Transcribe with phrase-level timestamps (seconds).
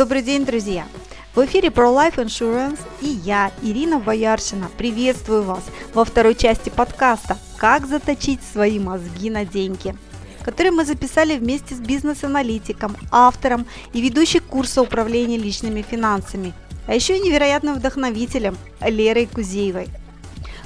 [0.00, 0.86] Добрый день, друзья!
[1.34, 5.62] В эфире Pro Life Insurance и я, Ирина Бояршина, приветствую вас
[5.92, 9.94] во второй части подкаста «Как заточить свои мозги на деньги»,
[10.42, 16.54] который мы записали вместе с бизнес-аналитиком, автором и ведущей курса управления личными финансами,
[16.86, 19.88] а еще и невероятным вдохновителем Лерой Кузеевой.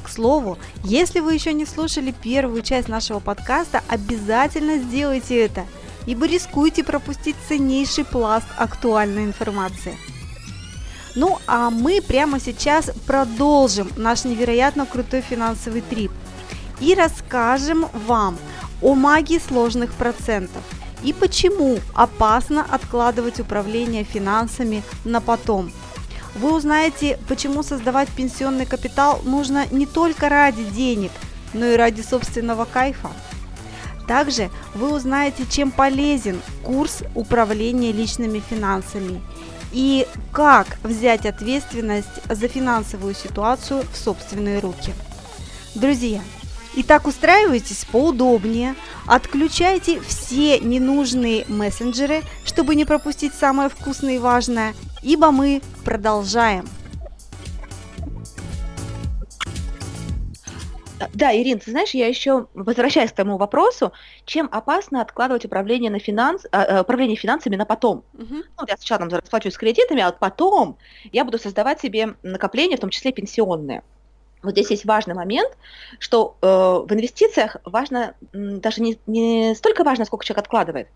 [0.05, 5.67] К слову, если вы еще не слушали первую часть нашего подкаста, обязательно сделайте это–
[6.07, 9.97] ибо рискуете пропустить ценнейший пласт актуальной информации.
[11.15, 16.11] Ну а мы прямо сейчас продолжим наш невероятно крутой финансовый трип
[16.81, 18.37] и расскажем вам
[18.83, 20.63] о магии сложных процентов
[21.05, 25.71] и почему опасно откладывать управление финансами на потом.
[26.35, 31.13] Вы узнаете, почему создавать пенсионный капитал нужно не только ради денег,
[31.53, 33.11] но и ради собственного кайфа.
[34.07, 39.21] Также вы узнаете, чем полезен курс управления личными финансами
[39.73, 44.93] и как взять ответственность за финансовую ситуацию в собственные руки.
[45.75, 46.21] Друзья,
[46.77, 55.33] итак устраивайтесь поудобнее, отключайте все ненужные мессенджеры, чтобы не пропустить самое вкусное и важное, ибо
[55.33, 56.69] мы продолжаем.
[61.13, 63.93] Да, Ирин, ты знаешь, я еще возвращаюсь к тому вопросу,
[64.25, 68.05] чем опасно откладывать управление, на финанс, а, э, управление финансами на потом.
[68.15, 68.35] Угу.
[68.35, 70.77] Ну, я сначала там расплачусь кредитами, а вот потом
[71.13, 73.83] я буду создавать себе накопления, в том числе пенсионные.
[74.43, 75.57] Вот здесь есть важный момент,
[75.99, 80.89] что э, в инвестициях важно, даже не, не столько важно, сколько человек откладывает,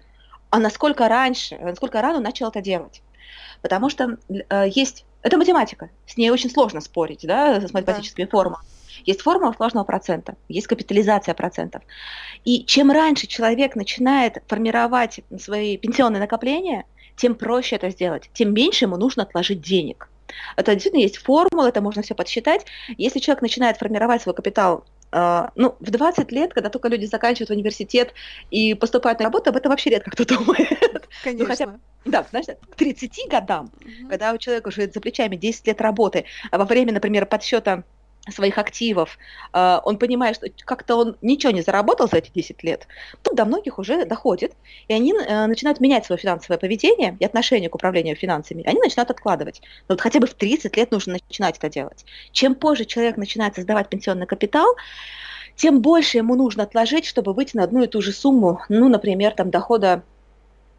[0.50, 3.02] а насколько раньше, насколько рано начал это делать.
[3.62, 8.30] Потому что э, есть, это математика, с ней очень сложно спорить, да, с математическими да.
[8.30, 8.64] формулами.
[9.04, 11.82] Есть формула сложного процента, есть капитализация процентов.
[12.44, 16.84] И чем раньше человек начинает формировать свои пенсионные накопления,
[17.16, 20.08] тем проще это сделать, тем меньше ему нужно отложить денег.
[20.56, 22.64] Это действительно есть формула, это можно все подсчитать.
[22.96, 27.48] Если человек начинает формировать свой капитал Uh, ну, в 20 лет, когда только люди заканчивают
[27.48, 28.12] университет
[28.50, 31.08] и поступают на работу, об этом вообще редко кто думает.
[31.24, 31.44] Конечно.
[31.44, 34.10] Ну, хотя, да, знаешь, к 30 годам, угу.
[34.10, 37.84] когда у человека уже за плечами 10 лет работы, а во время, например, подсчета
[38.32, 39.18] своих активов,
[39.52, 42.86] а, он понимает, что как-то он ничего не заработал за эти 10 лет,
[43.22, 44.52] тут до многих уже доходит,
[44.88, 49.10] и они э, начинают менять свое финансовое поведение и отношение к управлению финансами, они начинают
[49.10, 49.62] откладывать.
[49.88, 52.04] Но вот хотя бы в 30 лет нужно начинать это делать.
[52.32, 54.74] Чем позже человек начинает создавать пенсионный капитал,
[55.56, 59.32] тем больше ему нужно отложить, чтобы выйти на одну и ту же сумму, ну, например,
[59.32, 60.02] там дохода,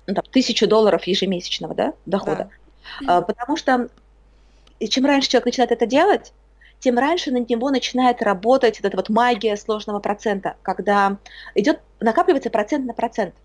[0.08, 2.50] ну, там, тысячу долларов ежемесячного да, дохода.
[3.02, 3.18] Да.
[3.18, 3.90] А, потому что
[4.88, 6.32] чем раньше человек начинает это делать,
[6.80, 11.18] тем раньше на него начинает работать вот эта вот магия сложного процента, когда
[11.56, 13.36] идет, накапливается процент на процент.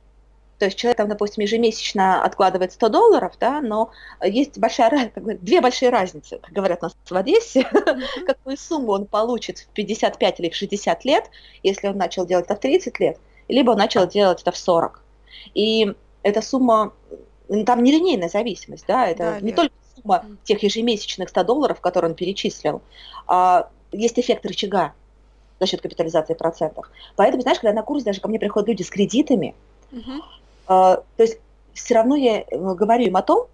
[0.58, 3.90] То есть человек, там, допустим, ежемесячно откладывает 100 долларов, да, но
[4.22, 7.68] есть большая, как бы, две большие разницы, как говорят у нас в Одессе,
[8.26, 11.24] какую сумму он получит в 55 или в 60 лет,
[11.64, 13.18] если он начал делать это в 30 лет,
[13.48, 15.02] либо он начал делать это в 40.
[15.54, 15.92] И
[16.22, 16.92] эта сумма,
[17.66, 19.74] там нелинейная зависимость, да, это да, не только
[20.04, 22.82] сумма тех ежемесячных 100 долларов, которые он перечислил,
[23.26, 24.92] а, есть эффект рычага
[25.60, 26.90] за счет капитализации процентов.
[27.16, 29.54] Поэтому, знаешь, когда на курс даже ко мне приходят люди с кредитами,
[29.92, 30.20] uh-huh.
[30.66, 31.38] то есть
[31.74, 33.46] все равно я э, говорю им о том,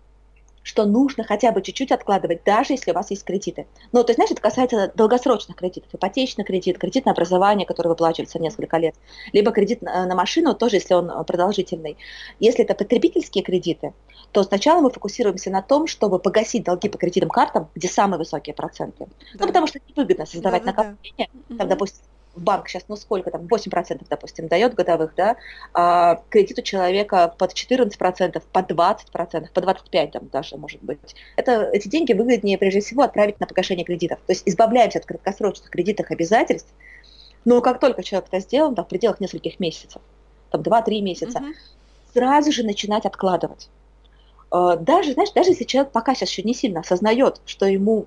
[0.62, 3.66] что нужно хотя бы чуть-чуть откладывать, даже если у вас есть кредиты.
[3.93, 8.38] Ну, то есть, знаешь, это касается долгосрочных кредитов, ипотечный кредит, кредит на образование, который выплачивается
[8.38, 8.94] несколько лет,
[9.32, 11.97] либо кредит на, машину, тоже если он э, продолжительный.
[12.38, 13.94] Если это потребительские кредиты,
[14.32, 18.54] то сначала мы фокусируемся на том, чтобы погасить долги по кредитным картам, где самые высокие
[18.54, 19.06] проценты.
[19.06, 19.41] Ну, да.
[19.41, 21.56] Ну, потому что невыгодно создавать да, накопления, да.
[21.56, 22.03] там, допустим,
[22.36, 25.36] банк сейчас, ну сколько там, 8%, допустим, дает годовых, да,
[25.74, 31.14] а кредит у человека под 14%, под 20%, по 25% там даже, может быть.
[31.36, 34.19] Это, эти деньги выгоднее, прежде всего, отправить на погашение кредитов.
[34.26, 36.72] То есть избавляемся от краткосрочных кредитных обязательств,
[37.44, 40.02] но как только человек это сделал, там, в пределах нескольких месяцев,
[40.50, 41.46] там 2-3 месяца, угу.
[42.12, 43.69] сразу же начинать откладывать.
[44.50, 48.06] А, даже, знаешь, даже если человек пока сейчас еще не сильно осознает, что ему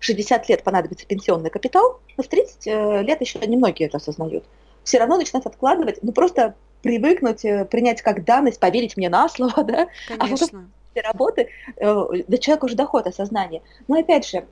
[0.00, 4.44] 60 лет понадобится пенсионный капитал, но в 30 э, лет еще немногие это осознают.
[4.84, 9.62] Все равно начинают откладывать, ну просто привыкнуть, э, принять как данность, поверить мне на слово,
[9.64, 9.88] да.
[10.08, 10.46] Конечно.
[10.46, 13.62] А потом работы э, до человека уже доходит осознание.
[13.88, 14.46] Но опять же,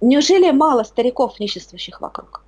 [0.00, 2.42] неужели мало стариков ниществующих вокруг?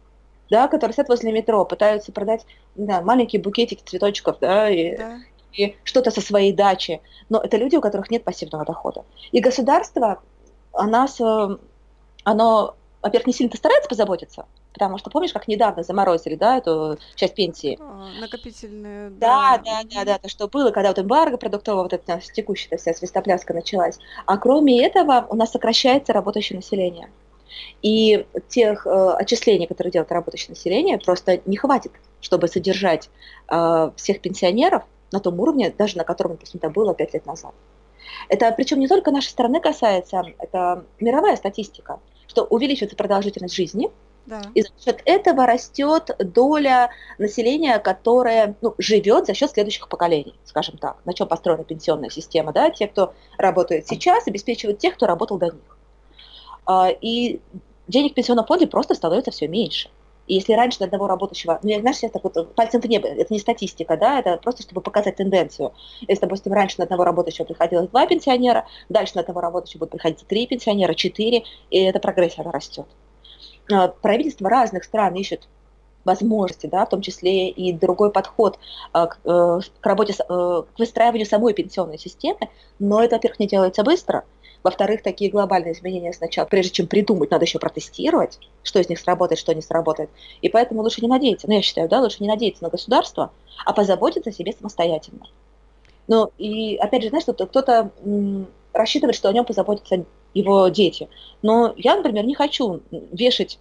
[0.50, 5.18] да, которые сидят возле метро, пытаются продать да, маленькие букетики цветочков, да, и, да.
[5.52, 7.00] и что-то со своей дачи.
[7.28, 9.04] Но это люди, у которых нет пассивного дохода.
[9.32, 10.22] И государство
[10.72, 11.20] о нас
[12.24, 17.34] оно, во-первых, не сильно старается позаботиться, потому что помнишь, как недавно заморозили, да, эту часть
[17.34, 17.78] пенсии?
[17.80, 19.58] А, накопительные, да.
[19.58, 22.94] Да, да, да, да, то, что было, когда вот эмбарго продуктового, вот эта текущая вся
[22.94, 23.98] свистопляска началась.
[24.26, 27.10] А кроме этого у нас сокращается работающее население.
[27.82, 33.10] И тех э, отчислений, которые делает работающее население, просто не хватит, чтобы содержать
[33.50, 37.54] э, всех пенсионеров на том уровне, даже на котором, допустим, это было пять лет назад.
[38.28, 43.90] Это причем не только нашей страны касается, это мировая статистика, что увеличивается продолжительность жизни,
[44.28, 44.42] да.
[44.54, 50.76] И за счет этого растет доля населения, которое ну, живет за счет следующих поколений, скажем
[50.76, 50.98] так.
[51.06, 52.68] На чем построена пенсионная система, да?
[52.68, 55.78] Те, кто работает сейчас, обеспечивают тех, кто работал до них.
[56.66, 57.40] А, и
[57.86, 59.88] денег в пенсионном фонде просто становится все меньше.
[60.28, 63.32] Если раньше на одного работающего, ну, я, знаешь, я так вот пальцем в небо, это
[63.32, 65.72] не статистика, да, это просто чтобы показать тенденцию.
[66.06, 70.26] Если, допустим, раньше на одного работающего приходилось два пенсионера, дальше на одного работающего будет приходить
[70.26, 72.86] три пенсионера, четыре, и эта прогрессия, растет.
[73.70, 75.48] А, правительства разных стран ищут
[76.08, 78.58] возможности, да, в том числе и другой подход
[78.92, 83.46] а, к, э, к работе, э, к выстраиванию самой пенсионной системы, но это, во-первых, не
[83.46, 84.24] делается быстро,
[84.64, 89.38] во-вторых, такие глобальные изменения сначала, прежде чем придумать, надо еще протестировать, что из них сработает,
[89.38, 90.10] что не сработает.
[90.42, 93.30] И поэтому лучше не надеяться, ну я считаю, да, лучше не надеяться на государство,
[93.64, 95.26] а позаботиться о себе самостоятельно.
[96.08, 97.90] Ну и опять же, знаешь, кто-то
[98.72, 101.08] рассчитывает, что о нем позаботятся его дети.
[101.42, 103.58] Но я, например, не хочу вешать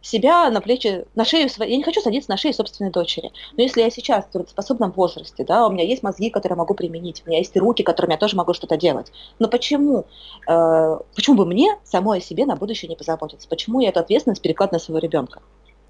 [0.00, 3.32] себя на плечи, на шею своей, я не хочу садиться на шею собственной дочери.
[3.56, 6.74] Но если я сейчас в трудоспособном возрасте, да, у меня есть мозги, которые я могу
[6.74, 9.12] применить, у меня есть руки, которыми я тоже могу что-то делать.
[9.38, 10.06] Но почему,
[10.46, 13.48] э, почему бы мне самой о себе на будущее не позаботиться?
[13.48, 15.42] Почему я эту ответственность перекладываю на своего ребенка?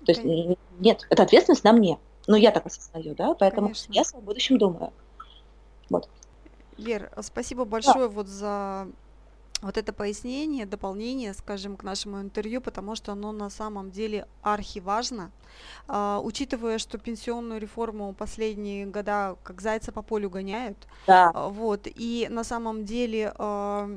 [0.04, 0.58] То есть okay.
[0.80, 1.98] нет, это ответственность на мне.
[2.26, 3.92] Но я так осознаю, да, поэтому Конечно.
[3.92, 4.92] я о своем будущем думаю.
[5.90, 6.08] Вот.
[6.76, 8.08] Лер, спасибо большое да.
[8.08, 8.88] вот за
[9.60, 15.30] вот это пояснение, дополнение, скажем, к нашему интервью, потому что оно на самом деле архиважно,
[15.88, 21.30] а, учитывая, что пенсионную реформу последние года как зайца по полю гоняют, да.
[21.34, 23.90] а, вот, и на самом деле а,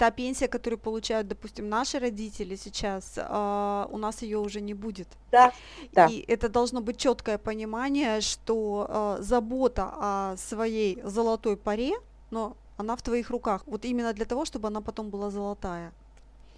[0.00, 5.08] та пенсия, которую получают, допустим, наши родители сейчас, а, у нас ее уже не будет.
[5.30, 5.52] Да,
[5.92, 6.06] да.
[6.06, 11.92] И это должно быть четкое понимание, что а, забота о своей золотой паре,
[12.30, 13.62] но она в твоих руках.
[13.66, 15.92] Вот именно для того, чтобы она потом была золотая.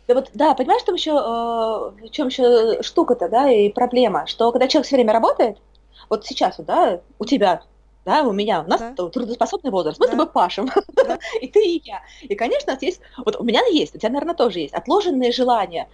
[0.09, 4.51] Да, вот, да, понимаешь, там еще, э, в чем еще штука-то, да, и проблема, что
[4.51, 5.59] когда человек все время работает,
[6.09, 7.63] вот сейчас, вот, да, у тебя
[8.05, 9.09] да, у меня, у нас да.
[9.09, 10.13] трудоспособный возраст, мы да.
[10.13, 11.19] с тобой пашем, да.
[11.41, 12.03] и ты, и я.
[12.23, 15.33] И, конечно, у нас есть, вот у меня есть, у тебя, наверное, тоже есть, отложенные
[15.33, 15.89] желания.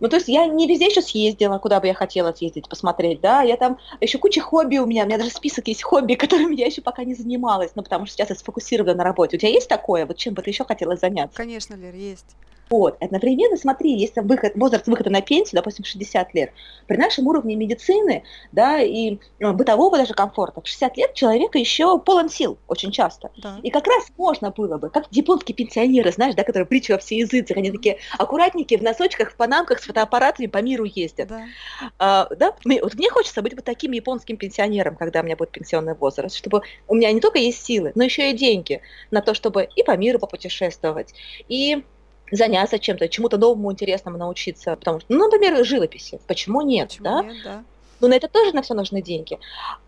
[0.00, 3.42] Ну, то есть я не везде еще съездила, куда бы я хотела съездить, посмотреть, да,
[3.42, 6.66] я там, еще куча хобби у меня, у меня даже список есть хобби, которыми я
[6.66, 9.36] еще пока не занималась, ну, потому что сейчас я сфокусирована на работе.
[9.36, 10.06] У тебя есть такое?
[10.06, 11.36] Вот чем бы ты еще хотела заняться?
[11.36, 12.36] Конечно, Лер, есть.
[12.70, 12.96] Вот.
[13.00, 16.50] Одновременно, смотри, если выход, возраст выхода на пенсию, допустим, 60 лет,
[16.86, 21.98] при нашем уровне медицины да, и э, бытового даже комфорта, в 60 лет человека еще
[21.98, 23.30] полон сил очень часто.
[23.36, 23.58] Да.
[23.62, 27.18] И как раз можно было бы, как японские пенсионеры, знаешь, да, которые притчи во все
[27.18, 31.28] языцах, они такие аккуратненькие, в носочках, в панамках с фотоаппаратами по миру ездят.
[31.28, 31.44] Да.
[31.98, 32.54] А, да?
[32.64, 36.36] Мне, вот мне хочется быть вот таким японским пенсионером, когда у меня будет пенсионный возраст,
[36.36, 39.82] чтобы у меня не только есть силы, но еще и деньги на то, чтобы и
[39.82, 41.14] по миру попутешествовать,
[41.48, 41.84] и
[42.36, 47.22] заняться чем-то, чему-то новому интересному научиться, потому что, ну, например, живописи, почему нет, почему да?
[47.22, 47.64] Нет, да?
[48.00, 49.38] Но на это тоже на все нужны деньги.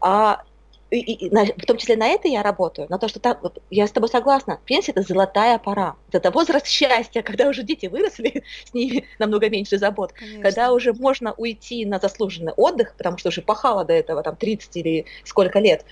[0.00, 0.42] А
[0.90, 3.38] и, и, на, в том числе на это я работаю, на то, что там,
[3.70, 8.44] я с тобой согласна, пенсия это золотая пора, это возраст счастья, когда уже дети выросли,
[8.64, 10.42] с ними намного меньше забот, Конечно.
[10.42, 14.76] когда уже можно уйти на заслуженный отдых, потому что уже пахало до этого там 30
[14.76, 15.84] или сколько лет,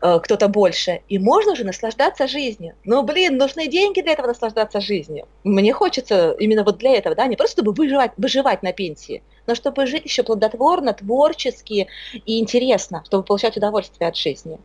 [0.00, 1.02] кто-то больше.
[1.08, 2.74] И можно же наслаждаться жизнью.
[2.84, 5.28] Но, блин, нужны деньги для этого наслаждаться жизнью.
[5.44, 9.54] Мне хочется именно вот для этого, да, не просто чтобы выживать, выживать на пенсии, но
[9.54, 14.58] чтобы жить еще плодотворно, творчески и интересно, чтобы получать удовольствие от жизни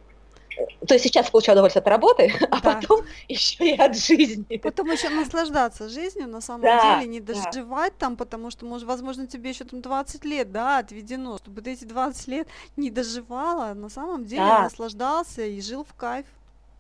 [0.86, 2.74] то есть сейчас получаю удовольствие от работы, а да.
[2.74, 4.58] потом еще и от жизни.
[4.58, 8.06] Потом еще наслаждаться жизнью, на самом да, деле, не доживать да.
[8.06, 11.86] там, потому что, может, возможно, тебе еще там 20 лет, да, отведено, чтобы ты эти
[11.86, 14.64] 20 лет не доживала, а на самом деле да.
[14.64, 16.26] наслаждался и жил в кайф.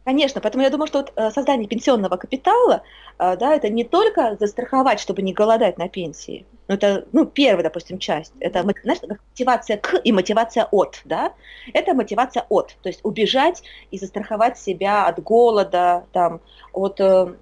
[0.05, 2.83] Конечно, поэтому я думаю, что вот э, создание пенсионного капитала,
[3.17, 7.63] э, да, это не только застраховать, чтобы не голодать на пенсии, ну, это, ну, первая,
[7.63, 8.31] допустим, часть.
[8.39, 11.33] Это, знаешь, мотивация к и мотивация от, да?
[11.73, 16.39] Это мотивация от, то есть убежать и застраховать себя от голода, там,
[16.71, 17.33] от, э,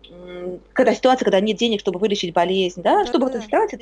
[0.71, 3.39] когда ситуация, когда нет денег, чтобы вылечить болезнь, да, да чтобы да.
[3.39, 3.75] застраховать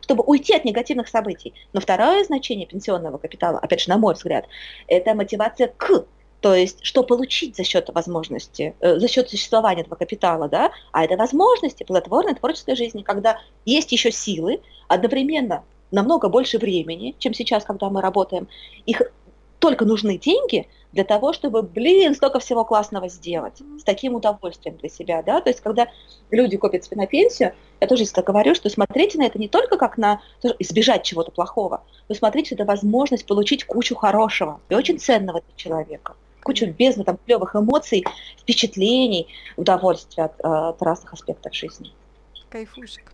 [0.00, 1.54] чтобы уйти от негативных событий.
[1.72, 4.46] Но второе значение пенсионного капитала, опять же, на мой взгляд,
[4.88, 6.06] это мотивация к
[6.42, 11.04] то есть, что получить за счет возможности, э, за счет существования этого капитала, да, а
[11.04, 17.64] это возможности плодотворной творческой жизни, когда есть еще силы одновременно намного больше времени, чем сейчас,
[17.64, 18.48] когда мы работаем.
[18.86, 19.02] Их
[19.60, 24.88] только нужны деньги для того, чтобы, блин, столько всего классного сделать, с таким удовольствием для
[24.88, 25.86] себя, да, то есть когда
[26.32, 29.76] люди копят себе на пенсию, я тоже всегда говорю, что смотрите на это не только
[29.76, 30.20] как на
[30.58, 36.16] избежать чего-то плохого, но смотрите, это возможность получить кучу хорошего и очень ценного для человека,
[36.42, 38.04] кучу бездны там клевых эмоций,
[38.38, 41.92] впечатлений, удовольствия от, от разных аспектов жизни.
[42.50, 43.12] Кайфушек.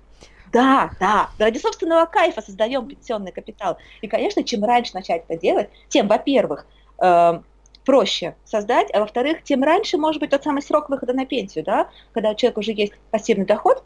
[0.53, 3.79] Да, да, ради собственного кайфа создаем пенсионный капитал.
[4.01, 6.67] И, конечно, чем раньше начать это делать, тем, во-первых,
[7.03, 7.41] э,
[7.85, 11.89] проще создать, а во-вторых, тем раньше может быть тот самый срок выхода на пенсию, да,
[12.13, 13.83] когда у человека уже есть пассивный доход,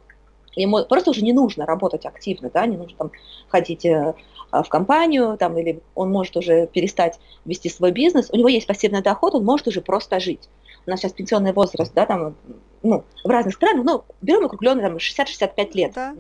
[0.55, 3.11] ему просто уже не нужно работать активно, да, не нужно там
[3.49, 4.15] ходить э,
[4.51, 9.03] в компанию, там, или он может уже перестать вести свой бизнес, у него есть пассивный
[9.03, 10.49] доход, он может уже просто жить.
[10.87, 12.35] У нас сейчас пенсионный возраст, да, там,
[12.83, 15.93] ну, в разных странах, ну, берем округленный, там, 60-65 лет.
[15.95, 16.15] Да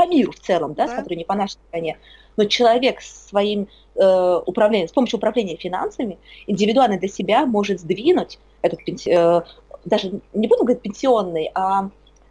[0.00, 0.94] по миру в целом, да, да.
[0.94, 1.98] смотрю, не по нашей стране,
[2.38, 8.80] но человек своим э, управлением, с помощью управления финансами индивидуально для себя может сдвинуть этот,
[9.06, 9.42] э,
[9.84, 11.90] даже не буду говорить пенсионный, а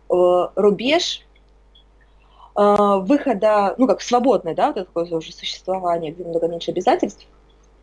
[0.09, 1.21] э, рубеж
[2.55, 7.25] выхода, ну, как свободное, да, вот такое уже существование, где много меньше обязательств,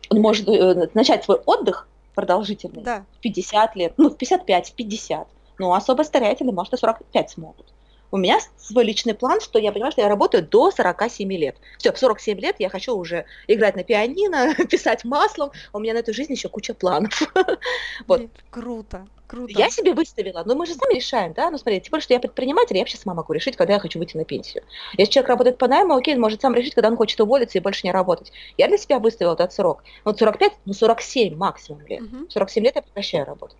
[0.09, 3.05] он может э, начать свой отдых продолжительный да.
[3.17, 5.27] в 50 лет, ну, в 55, в 50.
[5.59, 7.73] Ну, особо старятели, может, и 45 смогут.
[8.11, 11.57] У меня свой личный план, что я понимаю, что я работаю до 47 лет.
[11.77, 15.51] Все, в 47 лет я хочу уже играть на пианино, писать маслом.
[15.73, 17.21] У меня на эту жизнь еще куча планов.
[18.07, 18.21] вот.
[18.49, 19.07] Круто.
[19.27, 19.51] Круто.
[19.57, 22.19] Я себе выставила, но мы же сами решаем, да, ну смотри, тем более, что я
[22.21, 24.63] предприниматель, я вообще сама могу решить, когда я хочу выйти на пенсию.
[24.97, 27.61] Если человек работает по найму, окей, он может сам решить, когда он хочет уволиться и
[27.61, 28.31] больше не работать.
[28.57, 29.83] Я для себя выставила этот срок.
[30.05, 32.03] Вот 45, ну 47 максимум лет.
[32.03, 32.29] Угу.
[32.29, 33.57] 47 лет я прекращаю работать.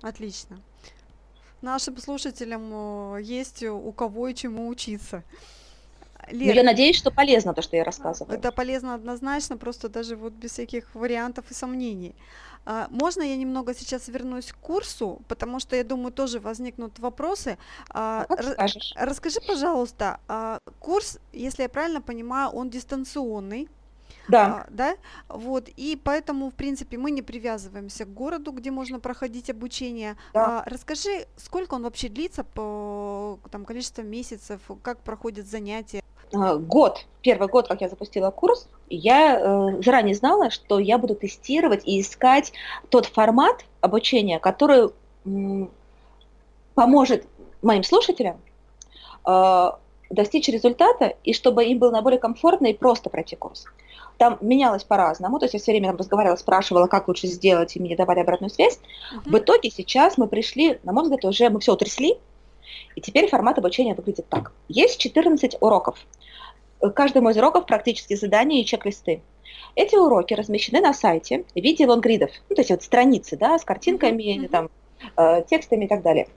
[0.00, 0.60] Отлично
[1.62, 5.22] нашим слушателям э, есть у кого и чему учиться.
[6.30, 8.38] Лер, ну, я надеюсь, что полезно то, что я рассказываю.
[8.38, 12.14] Это полезно однозначно, просто даже вот без всяких вариантов и сомнений.
[12.66, 17.58] А, можно я немного сейчас вернусь к курсу, потому что я думаю тоже возникнут вопросы.
[17.90, 18.92] А, как скажешь.
[18.96, 23.68] Расскажи, пожалуйста, а, курс, если я правильно понимаю, он дистанционный,
[24.30, 24.46] да.
[24.46, 24.96] А, да,
[25.28, 30.16] вот, и поэтому, в принципе, мы не привязываемся к городу, где можно проходить обучение.
[30.32, 30.60] Да.
[30.60, 36.02] А, расскажи, сколько он вообще длится по там, количеству месяцев, как проходят занятия?
[36.32, 41.14] А, год, первый год, как я запустила курс, я э, заранее знала, что я буду
[41.14, 42.52] тестировать и искать
[42.88, 44.90] тот формат обучения, который
[45.24, 45.70] м,
[46.74, 47.26] поможет
[47.62, 48.40] моим слушателям
[49.26, 49.70] э,
[50.10, 53.66] достичь результата и чтобы им было наиболее комфортно и просто пройти курс
[54.20, 57.80] там менялось по-разному, то есть я все время там разговаривала, спрашивала, как лучше сделать, и
[57.80, 58.78] мне давали обратную связь.
[58.78, 59.30] Uh-huh.
[59.30, 62.18] В итоге сейчас мы пришли, на мой взгляд, уже мы все утрясли,
[62.96, 64.52] и теперь формат обучения выглядит так.
[64.68, 65.96] Есть 14 уроков.
[66.94, 69.22] Каждому из уроков практически задания и чек-листы.
[69.74, 73.64] Эти уроки размещены на сайте в виде лонгридов, ну, то есть вот страницы, да, с
[73.64, 74.48] картинками, uh-huh.
[74.48, 74.70] там,
[75.16, 76.28] э, текстами и так далее.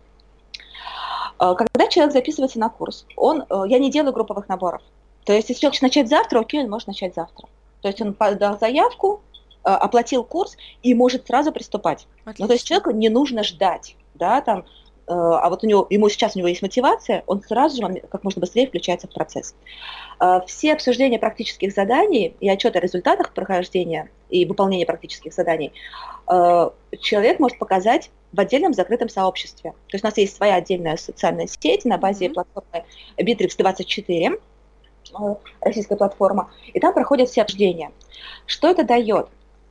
[1.39, 4.81] Э, когда человек записывается на курс, он, э, я не делаю групповых наборов.
[5.25, 7.47] То есть, если человек хочет начать завтра, окей, он может начать завтра.
[7.81, 9.21] То есть он подал заявку,
[9.63, 12.07] э, оплатил курс и может сразу приступать.
[12.37, 14.63] Ну, то есть человеку не нужно ждать, да, там, э,
[15.07, 18.39] а вот у него, ему сейчас у него есть мотивация, он сразу же как можно
[18.39, 19.53] быстрее включается в процесс.
[20.21, 25.71] Э, все обсуждения практических заданий и отчеты о результатах прохождения и выполнения практических заданий
[27.01, 29.71] человек может показать в отдельном закрытом сообществе.
[29.71, 32.33] То есть у нас есть своя отдельная социальная сеть на базе mm-hmm.
[32.33, 32.85] платформы
[33.17, 34.37] Bittrex24,
[35.19, 37.91] Э, российская платформа, и там проходят все обсуждения.
[38.45, 39.27] Что это дает?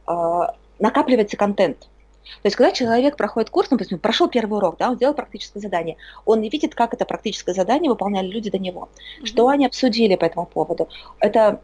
[0.07, 1.81] Э, накапливается контент.
[1.81, 5.59] То есть, когда человек проходит курс, ну, например, прошел первый урок, да, он сделал практическое
[5.59, 9.26] задание, он не видит, как это практическое задание выполняли люди до него, mm-hmm.
[9.26, 10.88] что они обсудили по этому поводу.
[11.19, 11.61] Это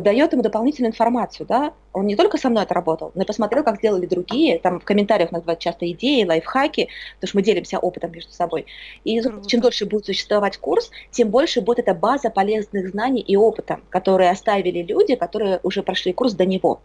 [0.00, 3.76] дает ему дополнительную информацию, да, он не только со мной отработал, но и посмотрел, как
[3.76, 8.32] сделали другие, там в комментариях называют часто идеи, лайфхаки, потому что мы делимся опытом между
[8.32, 8.66] собой.
[9.04, 9.48] И Круто.
[9.48, 14.30] чем дольше будет существовать курс, тем больше будет эта база полезных знаний и опыта, которые
[14.30, 16.80] оставили люди, которые уже прошли курс до него.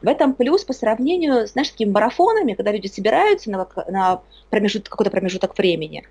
[0.00, 4.88] В этом плюс по сравнению, знаешь, с такими марафонами, когда люди собираются на, на промежут,
[4.88, 6.04] какой-то промежуток времени,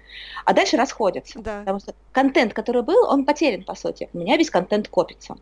[0.46, 1.40] а дальше расходятся.
[1.40, 1.60] Да.
[1.60, 4.10] Потому что контент, который был, он потерян, по сути.
[4.14, 5.36] У меня весь контент копится.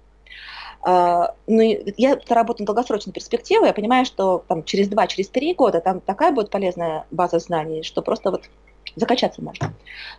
[0.81, 1.62] А, ну,
[1.98, 6.00] я работаю на долгосрочной перспективе, я понимаю, что там через два, через три года там
[6.00, 8.50] такая будет полезная база знаний, что просто вот
[8.95, 9.74] закачаться можно,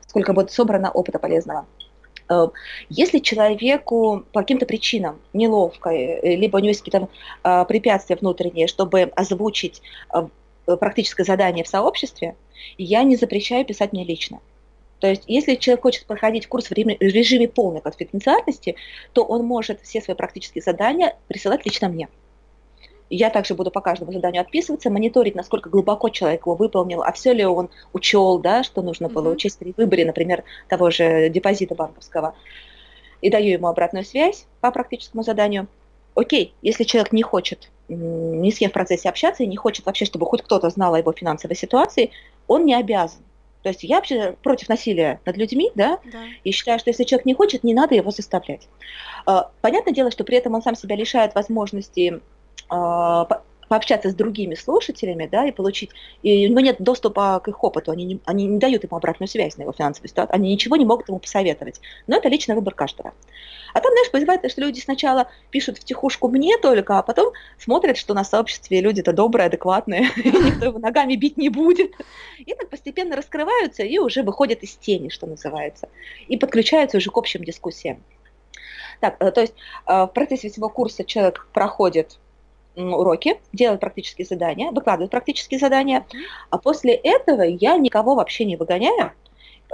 [0.07, 1.67] сколько будет собрано опыта полезного.
[2.29, 2.51] А,
[2.91, 7.09] если человеку по каким-то причинам неловко, э, либо у него есть какие-то
[7.43, 9.83] а, препятствия внутренние, чтобы озвучить
[10.67, 12.37] практическое задание в сообществе,
[12.77, 14.41] я не запрещаю писать мне лично.
[15.01, 18.77] То есть, если человек хочет проходить курс в режиме полной конфиденциальности,
[19.13, 22.09] то он может все свои практические задания присылать лично мне.
[23.09, 27.33] Я также буду по каждому заданию отписываться, мониторить, насколько глубоко человек его выполнил, а все
[27.33, 29.33] ли он учел, да, что нужно было mm-hmm.
[29.33, 32.37] учесть при выборе, например, того же депозита банковского.
[33.21, 35.67] И даю ему обратную связь по практическому заданию.
[36.15, 40.05] Окей, если человек не хочет ни с кем в процессе общаться и не хочет вообще,
[40.05, 42.13] чтобы хоть кто-то знал о его финансовой ситуации,
[42.47, 43.23] он не обязан.
[43.63, 47.27] То есть я вообще против насилия над людьми, да, да, и считаю, что если человек
[47.27, 48.69] не хочет, не надо его заставлять.
[49.27, 52.21] А, понятное дело, что при этом он сам себя лишает возможности
[52.69, 55.91] а, пообщаться с другими слушателями, да, и получить,
[56.25, 59.29] и у него нет доступа к их опыту, они не, они не дают ему обратную
[59.29, 61.81] связь на его финансовую ситуацию, они ничего не могут ему посоветовать.
[62.09, 63.15] Но это личный выбор каждого.
[63.73, 67.97] А там, знаешь, бывает, что люди сначала пишут в тихушку мне только, а потом смотрят,
[67.97, 71.93] что на сообществе люди-то добрые, адекватные, и никто его ногами бить не будет.
[72.39, 75.89] И так постепенно раскрываются и уже выходят из тени, что называется,
[76.27, 78.03] и подключаются уже к общим дискуссиям.
[78.99, 79.55] Так, э, то есть
[79.87, 82.19] э, в процессе всего курса человек проходит
[82.77, 86.07] уроки, делают практические задания, выкладывают практические задания,
[86.51, 89.13] а после этого я никого вообще не выгоняю.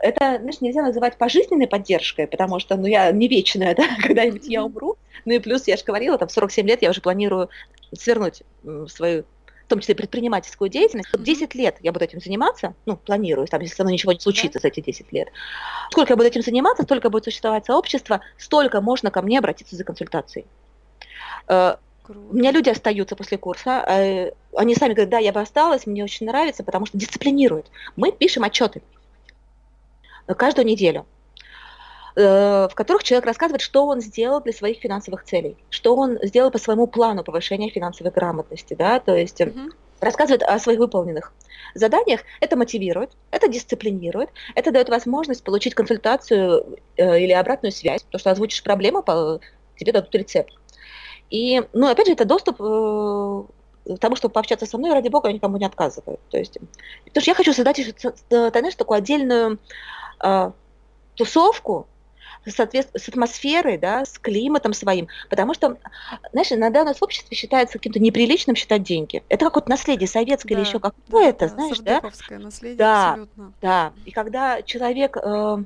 [0.03, 4.65] Это, знаешь, нельзя называть пожизненной поддержкой, потому что, ну, я не вечная, да, когда-нибудь я
[4.65, 4.97] умру.
[5.25, 7.49] Ну и плюс, я же говорила, там, в 47 лет я уже планирую
[7.93, 8.43] свернуть
[8.89, 9.25] свою
[9.67, 11.09] в том числе предпринимательскую деятельность.
[11.13, 14.21] Вот 10 лет я буду этим заниматься, ну, планирую, там, если со мной ничего не
[14.21, 15.29] случится за эти 10 лет.
[15.91, 19.83] Сколько я буду этим заниматься, столько будет существовать сообщество, столько можно ко мне обратиться за
[19.83, 20.47] консультацией.
[22.07, 22.21] Круто.
[22.31, 23.85] У меня люди остаются после курса.
[23.89, 27.67] Э, они сами говорят, да, я бы осталась, мне очень нравится, потому что дисциплинируют.
[27.97, 28.81] Мы пишем отчеты
[30.37, 31.05] каждую неделю,
[32.15, 36.53] э, в которых человек рассказывает, что он сделал для своих финансовых целей, что он сделал
[36.53, 39.71] по своему плану повышения финансовой грамотности, да, то есть угу.
[40.01, 41.33] рассказывает о своих выполненных
[41.75, 42.21] заданиях.
[42.41, 48.63] Это мотивирует, это дисциплинирует, это дает возможность получить консультацию или обратную связь, то, что озвучишь
[48.63, 49.03] проблему,
[49.77, 50.53] тебе дадут рецепт.
[51.31, 53.43] И, ну, опять же, это доступ э,
[53.95, 56.19] к тому, чтобы пообщаться со мной, ради бога, я никому не отказываю.
[56.31, 56.59] То есть,
[57.05, 59.59] потому что я хочу создать, ты знаешь, такую отдельную
[60.23, 60.51] э,
[61.15, 61.87] тусовку,
[62.47, 65.09] соответственно, с атмосферой, да, с климатом своим.
[65.29, 65.79] Потому что,
[66.33, 69.25] знаешь, иногда у нас в обществе считается каким-то неприличным считать деньги.
[69.29, 72.01] Это как вот наследие советское да, или еще какое-то, да, знаешь, да?
[72.39, 73.53] наследие да, абсолютно.
[73.61, 75.63] Да, и когда человек э, Э,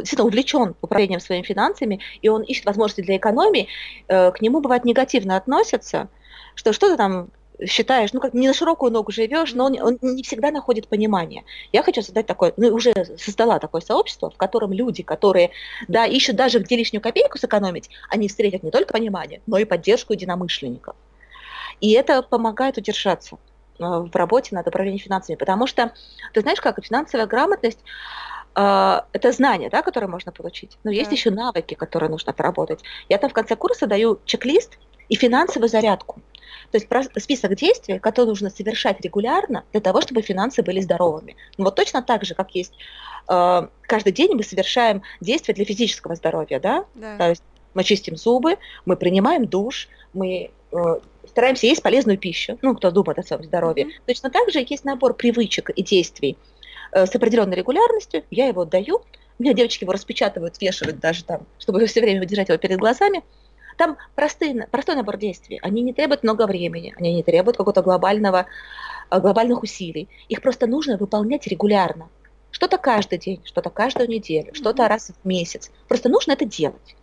[0.00, 3.68] действительно увлечен управлением своими финансами, и он ищет возможности для экономии,
[4.08, 6.08] э, к нему бывает негативно относятся,
[6.54, 7.28] что что ты там
[7.66, 11.44] считаешь, ну как не на широкую ногу живешь, но он, он не всегда находит понимание.
[11.72, 15.50] Я хочу создать такое, ну уже создала такое сообщество, в котором люди, которые,
[15.88, 20.12] да, ищут даже где лишнюю копейку сэкономить, они встретят не только понимание, но и поддержку
[20.12, 20.96] единомышленников.
[21.80, 23.36] И это помогает удержаться
[23.78, 25.92] э, в работе над управлением финансами, потому что,
[26.32, 27.80] ты знаешь, как финансовая грамотность,
[28.54, 30.78] это знания, да, которые можно получить.
[30.84, 32.80] Но есть еще навыки, которые нужно отработать.
[33.08, 36.20] Я там в конце курса даю чек-лист и финансовую зарядку.
[36.70, 36.88] То есть
[37.22, 41.36] список действий, которые нужно совершать регулярно для того, чтобы финансы были здоровыми.
[41.56, 42.72] Ну, вот точно так же, как есть
[43.28, 46.84] э, каждый день мы совершаем действия для физического здоровья, да?
[46.94, 47.16] да.
[47.18, 47.42] То есть
[47.74, 50.76] мы чистим зубы, мы принимаем душ, мы э,
[51.28, 53.86] стараемся есть полезную пищу, ну, кто думает о своем здоровье.
[53.86, 54.02] Mm-hmm.
[54.06, 56.36] Точно так же есть набор привычек и действий,
[56.94, 59.02] с определенной регулярностью, я его отдаю,
[59.38, 63.24] у меня девочки его распечатывают, вешают даже там, чтобы все время держать его перед глазами.
[63.76, 65.58] Там простые, простой набор действий.
[65.62, 68.46] Они не требуют много времени, они не требуют какого-то глобального,
[69.10, 70.08] э, глобальных усилий.
[70.28, 72.08] Их просто нужно выполнять регулярно.
[72.52, 75.72] Что-то каждый день, что-то каждую неделю, что-то раз в месяц.
[75.88, 76.94] Просто нужно это делать.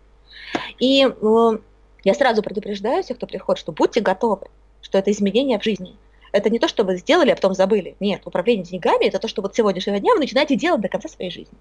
[0.80, 1.58] И э,
[2.06, 4.47] я сразу предупреждаю всех, кто приходит, что будьте готовы,
[4.82, 5.97] что это изменение в жизни–
[6.32, 7.96] это не то, что вы сделали, а потом забыли.
[8.00, 11.32] Нет, управление деньгами– это то, что вот сегодняшнего дня вы начинаете делать до конца своей
[11.32, 11.58] жизни.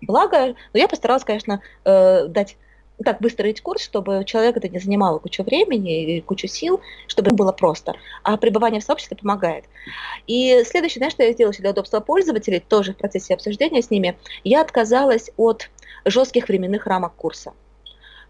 [0.00, 2.56] Благо, ну, я постаралась, конечно, э, дать
[3.04, 7.52] так выстроить курс, чтобы человек это не занимало кучу времени и кучу сил, чтобы было
[7.52, 7.94] просто.
[8.22, 9.64] А пребывание в сообществе помогает.
[10.26, 14.16] И следующее, знаешь, что я сделала для удобства пользователей, тоже в процессе обсуждения с ними,
[14.44, 15.70] я отказалась от
[16.04, 17.52] жестких временных рамок курса.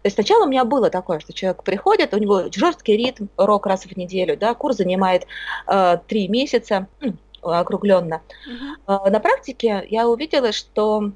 [0.03, 3.85] Есть сначала у меня было такое, что человек приходит, у него жесткий ритм, урок раз
[3.85, 5.25] в неделю, да, курс занимает
[5.67, 8.21] э, три месяца, ну, округленно.
[8.47, 9.05] Uh-huh.
[9.07, 11.11] Э, на практике я увидела, что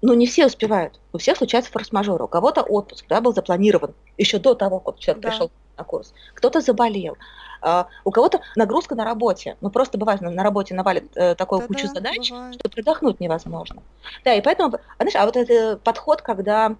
[0.00, 1.00] ну, не все успевают.
[1.12, 2.22] У всех случается форс-мажор.
[2.22, 5.28] У кого-то отпуск да, был запланирован еще до того, как человек да.
[5.30, 6.12] пришел на курс.
[6.34, 7.16] Кто-то заболел.
[7.64, 9.56] Uh, у кого-то нагрузка на работе.
[9.60, 12.54] Ну, просто бывает, на, на работе навалит э, такую да, кучу да, задач, бывает.
[12.56, 13.84] что продохнуть невозможно.
[14.24, 16.74] Да, и поэтому, а, знаешь, а вот этот подход, когда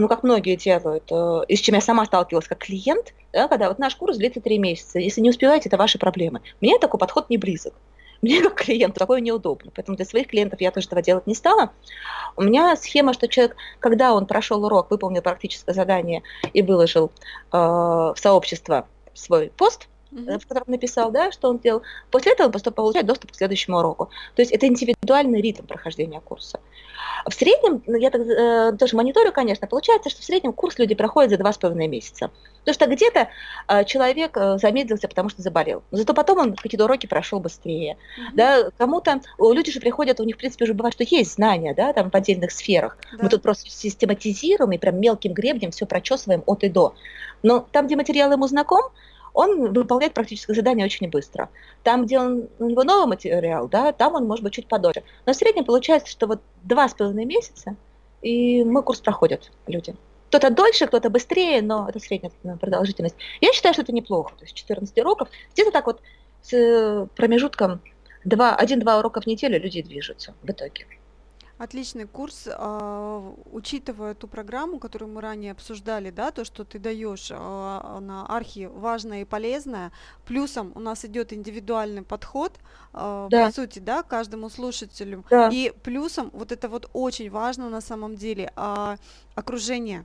[0.00, 3.68] ну, как многие делают, э, и с чем я сама сталкивалась как клиент, да, когда
[3.68, 6.42] вот наш курс длится три месяца, если не успеваете, это ваши проблемы.
[6.60, 7.74] Мне такой подход не близок.
[8.22, 11.70] Мне как клиенту такое неудобно, поэтому для своих клиентов я тоже этого делать не стала.
[12.36, 17.10] У меня схема, что человек, когда он прошел урок, выполнил практическое задание и выложил
[17.52, 20.38] э, в сообщество свой пост, mm-hmm.
[20.38, 24.10] в котором написал, да, что он делал, после этого он получает доступ к следующему уроку.
[24.34, 26.60] То есть это индивидуальный ритм прохождения курса.
[27.26, 30.94] В среднем, ну, я так, э, тоже мониторю, конечно, получается, что в среднем курс люди
[30.94, 32.30] проходят за два с половиной месяца.
[32.60, 33.28] Потому что где-то
[33.68, 35.82] э, человек э, замедлился, потому что заболел.
[35.90, 37.96] Зато потом он какие-то уроки прошел быстрее.
[37.96, 38.34] Mm-hmm.
[38.34, 41.92] Да, кому-то, люди же приходят, у них, в принципе, уже бывает, что есть знания, да,
[41.92, 42.96] там в отдельных сферах.
[43.12, 43.24] Да.
[43.24, 46.94] Мы тут просто систематизируем и прям мелким гребнем все прочесываем от и до.
[47.42, 48.82] Но там, где материал ему знаком,
[49.36, 51.50] он выполняет практическое задание очень быстро.
[51.82, 55.02] Там, где он, у него новый материал, да, там он может быть чуть подольше.
[55.26, 57.76] Но в среднем получается, что вот два с половиной месяца,
[58.22, 59.94] и мы курс проходят люди.
[60.28, 63.16] Кто-то дольше, кто-то быстрее, но это средняя продолжительность.
[63.42, 64.32] Я считаю, что это неплохо.
[64.38, 65.28] То есть 14 уроков.
[65.52, 66.00] Где-то так вот
[66.40, 67.82] с промежутком
[68.24, 70.86] 1-2 урока в неделю люди движутся в итоге.
[71.58, 77.28] Отличный курс, а, учитывая ту программу, которую мы ранее обсуждали, да, то, что ты даешь
[77.32, 79.90] а, на архи важное и полезное.
[80.26, 82.52] Плюсом у нас идет индивидуальный подход,
[82.92, 83.46] а, да.
[83.46, 85.24] по сути, да, каждому слушателю.
[85.30, 85.48] Да.
[85.50, 88.96] И плюсом, вот это вот очень важно на самом деле, а,
[89.34, 90.04] окружение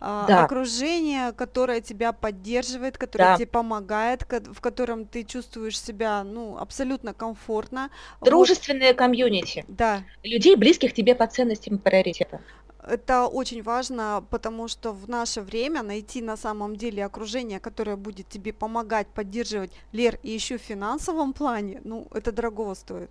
[0.00, 0.44] да.
[0.44, 3.36] окружение, которое тебя поддерживает, которое да.
[3.36, 7.90] тебе помогает, в котором ты чувствуешь себя, ну, абсолютно комфортно.
[8.20, 8.96] Дружественное вот.
[8.96, 9.64] комьюнити.
[9.68, 10.02] Да.
[10.22, 12.40] Людей, близких тебе по ценностям и приоритетам.
[12.88, 18.28] Это очень важно, потому что в наше время найти на самом деле окружение, которое будет
[18.28, 23.10] тебе помогать, поддерживать, Лер, и еще в финансовом плане, ну, это дорого стоит.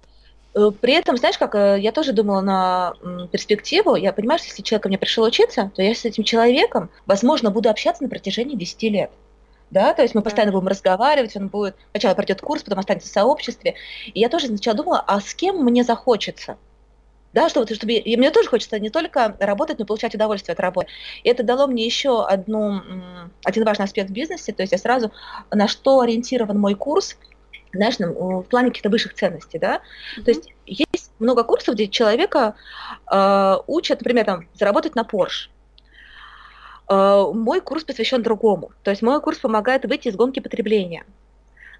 [0.58, 2.94] Э, при этом, знаешь, как э, я тоже думала на
[3.32, 6.90] перспективу, я понимаю, что если человек ко мне пришел учиться, то я с этим человеком,
[7.06, 9.12] возможно, буду общаться на протяжении 10 лет.
[9.70, 13.12] Да, то есть мы постоянно будем разговаривать, он будет, сначала пройдет курс, потом останется в
[13.12, 13.76] сообществе.
[14.06, 16.58] И я тоже сначала думала, а с кем мне захочется?
[17.34, 20.60] Да, чтобы, чтобы и мне тоже хочется не только работать, но и получать удовольствие от
[20.62, 20.88] работы.
[21.24, 22.82] И это дало мне еще одну,
[23.44, 25.12] один важный аспект в бизнесе, то есть я сразу,
[25.52, 27.18] на что ориентирован мой курс,
[27.78, 29.76] знаешь, в плане каких-то высших ценностей, да.
[29.76, 30.24] Mm-hmm.
[30.24, 32.56] То есть есть много курсов, где человека
[33.12, 35.50] э, учат, например, там, заработать на Porsche.
[36.90, 38.72] Э, мой курс посвящен другому.
[38.84, 41.06] То есть мой курс помогает выйти из гонки потребления.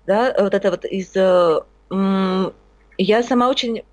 [0.06, 1.16] Да, вот это вот из...
[1.16, 1.62] Э,
[2.98, 3.84] я сама очень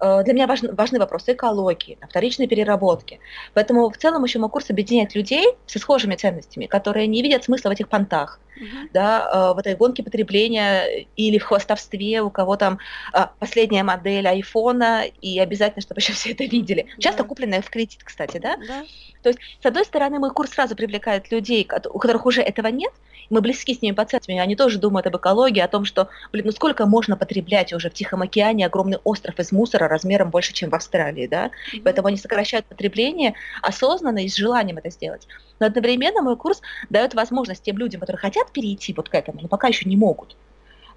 [0.00, 3.20] Э, для меня важны, важны вопросы экологии, вторичной переработки.
[3.54, 7.68] Поэтому в целом еще мой курс объединяет людей со схожими ценностями, которые не видят смысла
[7.68, 8.88] в этих понтах, uh-huh.
[8.92, 12.78] да, э, в этой гонке потребления или в хвостовстве, у кого там
[13.12, 16.86] э, последняя модель айфона, и обязательно, чтобы еще все это видели.
[16.98, 17.28] Часто да.
[17.28, 18.56] купленная в кредит, кстати, да?
[18.56, 18.84] да.
[19.22, 22.92] То есть, с одной стороны, мой курс сразу привлекает людей, у которых уже этого нет,
[23.30, 26.46] мы близки с ними по ценностям, они тоже думают об экологии, о том, что, блин,
[26.46, 30.70] ну сколько можно потреблять уже в Тихом океане огромный остров из мусора размером больше, чем
[30.70, 31.82] в Австралии, да, mm-hmm.
[31.84, 35.26] поэтому они сокращают потребление осознанно и с желанием это сделать.
[35.60, 39.48] Но одновременно мой курс дает возможность тем людям, которые хотят перейти вот к этому, но
[39.48, 40.36] пока еще не могут,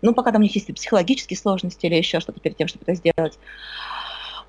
[0.01, 2.95] ну, пока там у них есть психологические сложности или еще что-то перед тем, чтобы это
[2.95, 3.37] сделать,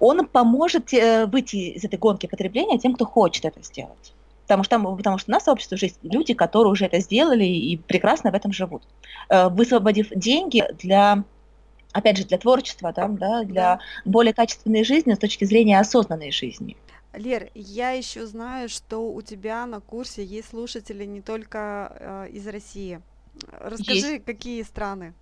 [0.01, 4.13] он поможет э, выйти из этой гонки потребления тем, кто хочет это сделать.
[4.43, 6.99] Потому что, там, потому что у нас в обществе уже есть люди, которые уже это
[6.99, 8.83] сделали и прекрасно в этом живут.
[9.29, 11.23] Э, высвободив деньги для
[11.93, 16.77] опять же, для творчества, там, да, для более качественной жизни с точки зрения осознанной жизни.
[17.17, 22.47] Лер, я еще знаю, что у тебя на курсе есть слушатели не только э, из
[22.47, 23.01] России.
[23.61, 24.25] Расскажи, есть.
[24.25, 25.15] какие страны?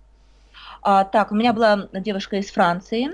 [0.81, 3.09] А, так, у меня была девушка из Франции,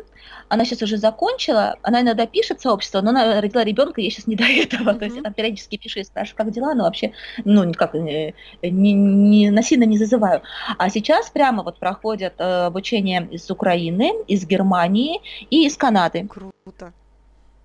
[0.49, 4.35] она сейчас уже закончила, она иногда пишет сообщество, но она родила ребенка, ей сейчас не
[4.35, 4.99] до этого, mm-hmm.
[4.99, 7.13] то есть она периодически пишет и спрашивает, как дела, но вообще,
[7.45, 10.41] ну, никак, не, не, не, насильно не зазываю.
[10.77, 16.27] А сейчас прямо вот проходят э, обучение из Украины, из Германии и из Канады.
[16.27, 16.93] Круто.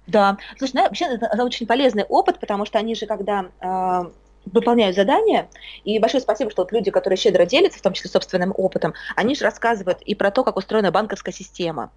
[0.06, 4.12] Да, слушай, ну, вообще это, это очень полезный опыт, потому что они же, когда э,
[4.46, 5.48] выполняют задания.
[5.84, 9.34] И большое спасибо, что вот люди, которые щедро делятся, в том числе собственным опытом, они
[9.34, 11.90] же рассказывают и про то, как устроена банковская система.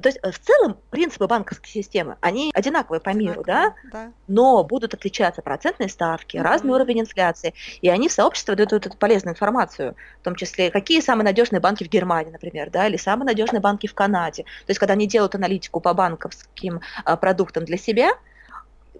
[0.00, 3.74] То есть в целом принципы банковской системы, они одинаковые по миру, да?
[3.92, 4.12] да?
[4.26, 6.42] Но будут отличаться процентные ставки, mm-hmm.
[6.42, 7.54] разный уровень инфляции.
[7.80, 11.84] И они в сообщество дают эту полезную информацию, в том числе, какие самые надежные банки
[11.84, 14.42] в Германии, например, да, или самые надежные банки в Канаде.
[14.42, 18.12] То есть когда они делают аналитику по банковским а, продуктам для себя,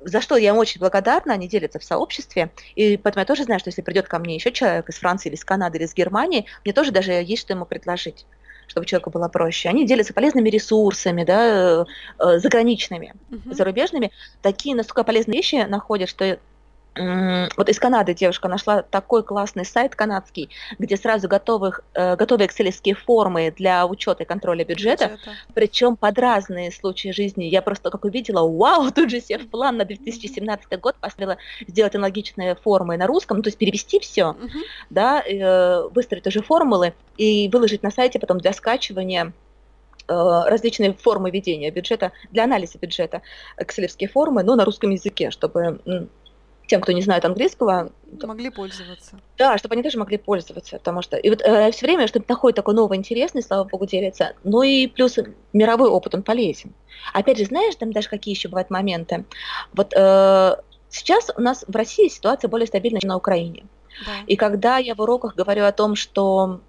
[0.04, 3.68] за что я очень благодарна, они делятся в сообществе, и поэтому я тоже знаю, что
[3.68, 6.72] если придет ко мне еще человек из Франции, или из Канады, или из Германии, мне
[6.72, 8.26] тоже даже есть что ему предложить
[8.68, 9.68] чтобы человеку было проще.
[9.68, 11.84] Они делятся полезными ресурсами, да,
[12.18, 13.54] э, заграничными, uh-huh.
[13.54, 14.12] зарубежными.
[14.40, 16.38] Такие настолько полезные вещи находят, что
[16.94, 22.94] вот из Канады девушка нашла такой классный сайт канадский, где сразу готовых, э, готовые экселевские
[22.94, 25.18] формы для учета и контроля бюджета, бюджета,
[25.54, 27.44] причем под разные случаи жизни.
[27.44, 31.94] Я просто как увидела, вау, тут же себе в план на 2017 год поставила сделать
[31.94, 34.48] аналогичные формы на русском, ну, то есть перевести все, uh-huh.
[34.90, 39.32] да, э, выстроить уже формулы и выложить на сайте потом для скачивания
[40.08, 43.22] э, различные формы ведения бюджета, для анализа бюджета,
[43.56, 46.08] экселевские формы, но на русском языке, чтобы
[46.66, 47.90] тем, кто не знает английского.
[48.22, 49.18] Могли пользоваться.
[49.38, 52.56] Да, чтобы они тоже могли пользоваться, потому что и вот э, все время что-то находит
[52.56, 54.34] такой новый интересный, слава богу, делится.
[54.44, 55.18] Ну и плюс
[55.52, 56.72] мировой опыт, он полезен.
[57.12, 59.24] Опять же, знаешь, там даже какие еще бывают моменты.
[59.72, 60.56] Вот э,
[60.88, 63.64] сейчас у нас в России ситуация более стабильная, чем на Украине.
[64.06, 64.12] Да.
[64.26, 66.60] И когда я в уроках говорю о том, что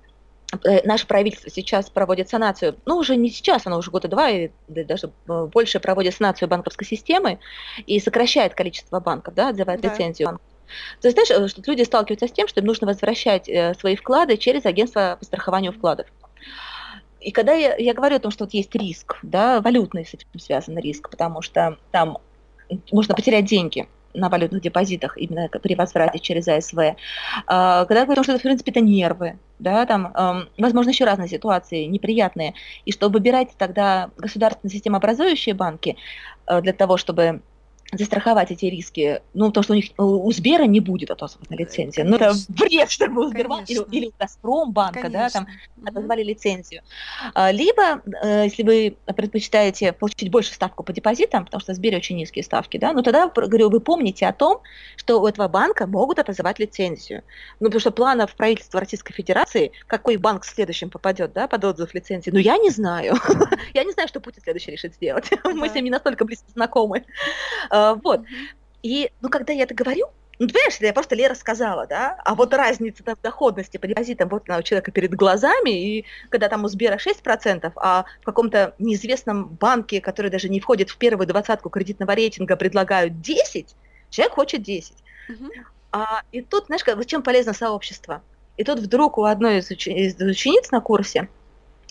[0.84, 5.12] наше правительство сейчас проводит санацию, ну уже не сейчас, оно уже года два и даже
[5.28, 7.40] э, больше проводит санацию банковской системы
[7.86, 9.90] и сокращает количество банков, да, отзывает да.
[9.90, 10.40] лицензию
[11.02, 14.38] То есть, знаешь, э, что люди сталкиваются с тем, что им нужно возвращать свои вклады
[14.38, 16.08] через агентство по страхованию вкладов.
[17.20, 20.28] И когда я, я говорю о том, что вот есть риск, да, валютный с этим
[20.40, 22.18] связан риск, потому что там
[22.92, 26.78] можно потерять деньги, на валютных депозитах именно при возврате через АСВ.
[27.48, 30.14] А, когда говорим, что это, в принципе, это нервы, да, там,
[30.58, 32.54] возможно, еще разные ситуации неприятные,
[32.86, 35.96] и что выбирать тогда государственные системообразующие банки
[36.48, 37.42] э, для того, чтобы
[37.98, 42.04] застраховать эти риски, ну, потому что у них у Сбера не будет отозвана лицензия.
[42.04, 42.28] Конечно.
[42.28, 45.20] Ну, это бред, чтобы у Сбербанка или, или у Газпромбанка, Конечно.
[45.22, 45.48] да, там
[45.86, 46.82] отозвали лицензию.
[47.34, 51.98] А, либо, э, если вы предпочитаете получить больше ставку по депозитам, потому что в Сбере
[51.98, 54.62] очень низкие ставки, да, ну, тогда, говорю, вы помните о том,
[54.96, 57.24] что у этого банка могут отозвать лицензию.
[57.60, 62.32] Ну, потому что планов правительства Российской Федерации, какой банк следующим попадет, да, под отзыв лицензии,
[62.32, 63.16] ну, я не знаю.
[63.74, 65.30] я не знаю, что Путин следующий решит сделать.
[65.44, 67.06] Мы с ним не настолько близко знакомы.
[67.84, 68.22] А, вот.
[68.82, 70.08] И, ну, когда я это говорю,
[70.40, 74.30] ну, ты понимаешь, я просто Лера сказала, да, а вот разница в доходности по депозитам
[74.30, 79.46] вот у человека перед глазами, и когда там у Сбера 6%, а в каком-то неизвестном
[79.50, 83.76] банке, который даже не входит в первую двадцатку кредитного рейтинга, предлагают 10,
[84.10, 84.94] человек хочет 10.
[85.30, 85.52] Угу.
[85.92, 88.22] А, и тут, знаешь, зачем полезно сообщество?
[88.58, 89.88] И тут вдруг у одной из, уч...
[89.88, 91.30] из учениц на курсе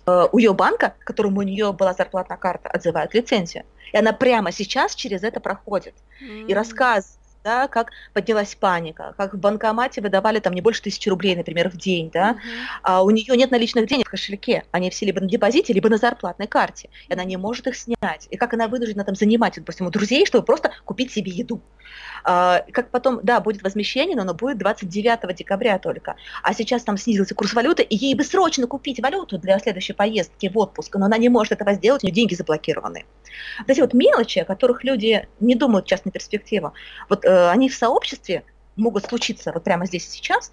[0.06, 3.64] у ее банка, которому у нее была зарплатная карта, отзывают лицензию.
[3.92, 5.94] И она прямо сейчас через это проходит.
[6.20, 6.46] Mm-hmm.
[6.46, 11.36] И рассказ да, как поднялась паника, как в банкомате выдавали там не больше тысячи рублей,
[11.36, 12.36] например, в день, да, uh-huh.
[12.82, 15.98] а у нее нет наличных денег в кошельке, они все либо на депозите, либо на
[15.98, 19.86] зарплатной карте, и она не может их снять, и как она вынуждена там занимать, допустим,
[19.86, 21.60] у друзей, чтобы просто купить себе еду.
[22.24, 26.16] А, как потом, да, будет возмещение, но оно будет 29 декабря только.
[26.42, 30.48] А сейчас там снизился курс валюты, и ей бы срочно купить валюту для следующей поездки
[30.48, 33.04] в отпуск, но она не может этого сделать, у нее деньги заблокированы.
[33.58, 36.74] Вот эти вот мелочи, о которых люди не думают сейчас на перспективу,
[37.08, 38.44] вот э, они в сообществе
[38.76, 40.50] могут случиться вот прямо здесь и сейчас,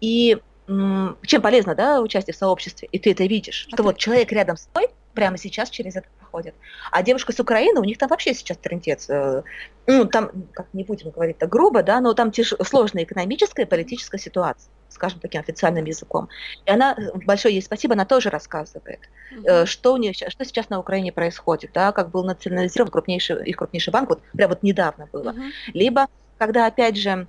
[0.00, 4.56] и чем полезно, да, участие в сообществе, и ты это видишь, что вот человек рядом
[4.56, 6.54] с тобой прямо сейчас через это проходит.
[6.90, 9.08] А девушка с Украины, у них там вообще сейчас трендец.
[9.08, 9.42] Э,
[9.86, 12.52] ну, там, как не будем говорить так грубо, да, но там тяж...
[12.64, 16.28] сложная экономическая и политическая ситуация, скажем таким официальным языком.
[16.64, 16.96] И она,
[17.26, 19.66] большое ей спасибо, она тоже рассказывает, угу.
[19.66, 23.92] что у нее что сейчас на Украине происходит, да, как был национализирован крупнейший, их крупнейший
[23.92, 25.30] банк, вот прям вот недавно было.
[25.30, 25.42] Угу.
[25.74, 26.06] Либо,
[26.38, 27.26] когда, опять же,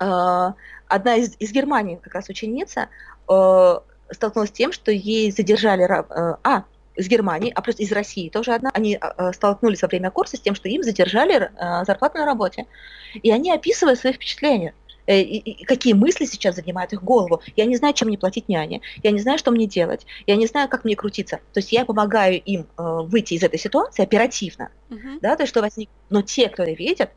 [0.00, 0.52] э,
[0.88, 2.88] одна из, из Германии как раз ученица
[4.10, 5.84] столкнулась с тем, что ей задержали...
[5.84, 9.00] А, из Германии, а плюс из России тоже одна, они
[9.32, 11.50] столкнулись во время курса с тем, что им задержали
[11.86, 12.66] зарплату на работе.
[13.14, 14.74] И они описывают свои впечатления.
[15.06, 17.42] Э, и, и какие мысли сейчас занимают их голову.
[17.56, 20.46] Я не знаю, чем мне платить няне, я не знаю, что мне делать, я не
[20.46, 21.40] знаю, как мне крутиться.
[21.52, 25.18] То есть я помогаю им э, выйти из этой ситуации оперативно, uh-huh.
[25.20, 25.90] да, то есть что возник.
[26.10, 27.10] Но те, кто это видят,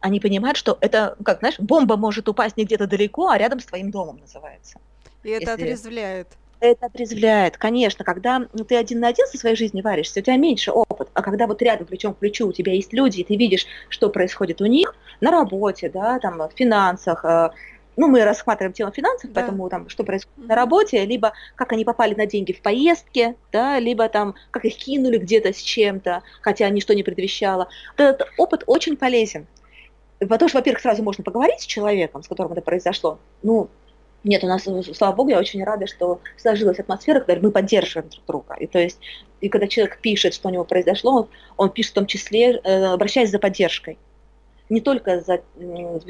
[0.00, 3.66] они понимают, что это, как знаешь, бомба может упасть не где-то далеко, а рядом с
[3.66, 4.78] твоим домом называется.
[5.22, 5.62] И это Если...
[5.62, 6.28] отрезвляет.
[6.62, 8.04] Это отрезвляет, конечно.
[8.04, 11.08] Когда ты один на один со своей жизнью варишься, у тебя меньше опыт.
[11.12, 14.08] А когда вот рядом плечом к плечу у тебя есть люди, и ты видишь, что
[14.10, 17.50] происходит у них на работе, да, там, в финансах, э,
[17.96, 19.40] ну, мы рассматриваем тему финансов, да.
[19.40, 23.80] поэтому там, что происходит на работе, либо как они попали на деньги в поездке, да,
[23.80, 27.66] либо там, как их кинули где-то с чем-то, хотя ничто не предвещало.
[27.98, 29.48] Вот этот опыт очень полезен.
[30.20, 33.18] Потому что, во-первых, сразу можно поговорить с человеком, с которым это произошло.
[33.42, 33.68] Ну,
[34.24, 38.24] нет, у нас, слава богу, я очень рада, что сложилась атмосфера, когда мы поддерживаем друг
[38.26, 38.54] друга.
[38.60, 39.00] И то есть,
[39.40, 43.30] и когда человек пишет, что у него произошло, он, пишет в том числе, э, обращаясь
[43.30, 43.98] за поддержкой.
[44.68, 45.42] Не только за,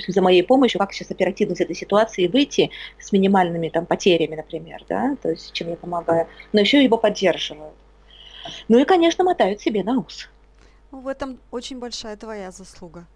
[0.06, 2.70] за моей помощью, как сейчас оперативно из этой ситуации выйти
[3.00, 7.74] с минимальными там, потерями, например, да, то есть чем я помогаю, но еще его поддерживают.
[8.68, 10.28] Ну и, конечно, мотают себе на ус.
[10.90, 13.06] Ну, в этом очень большая твоя заслуга.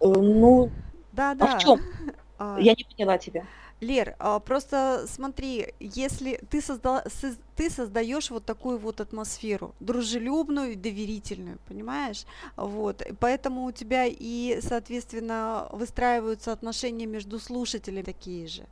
[0.00, 0.70] Э, ну,
[1.12, 1.58] Да, А в да.
[1.58, 1.80] чем?
[2.38, 3.46] А, Я не поняла тебя.
[3.80, 10.72] Лер, а, просто смотри, если ты, созда- соз- ты создаешь вот такую вот атмосферу, дружелюбную
[10.72, 12.24] и доверительную, понимаешь?
[12.56, 18.66] Вот, поэтому у тебя и, соответственно, выстраиваются отношения между слушателями такие же.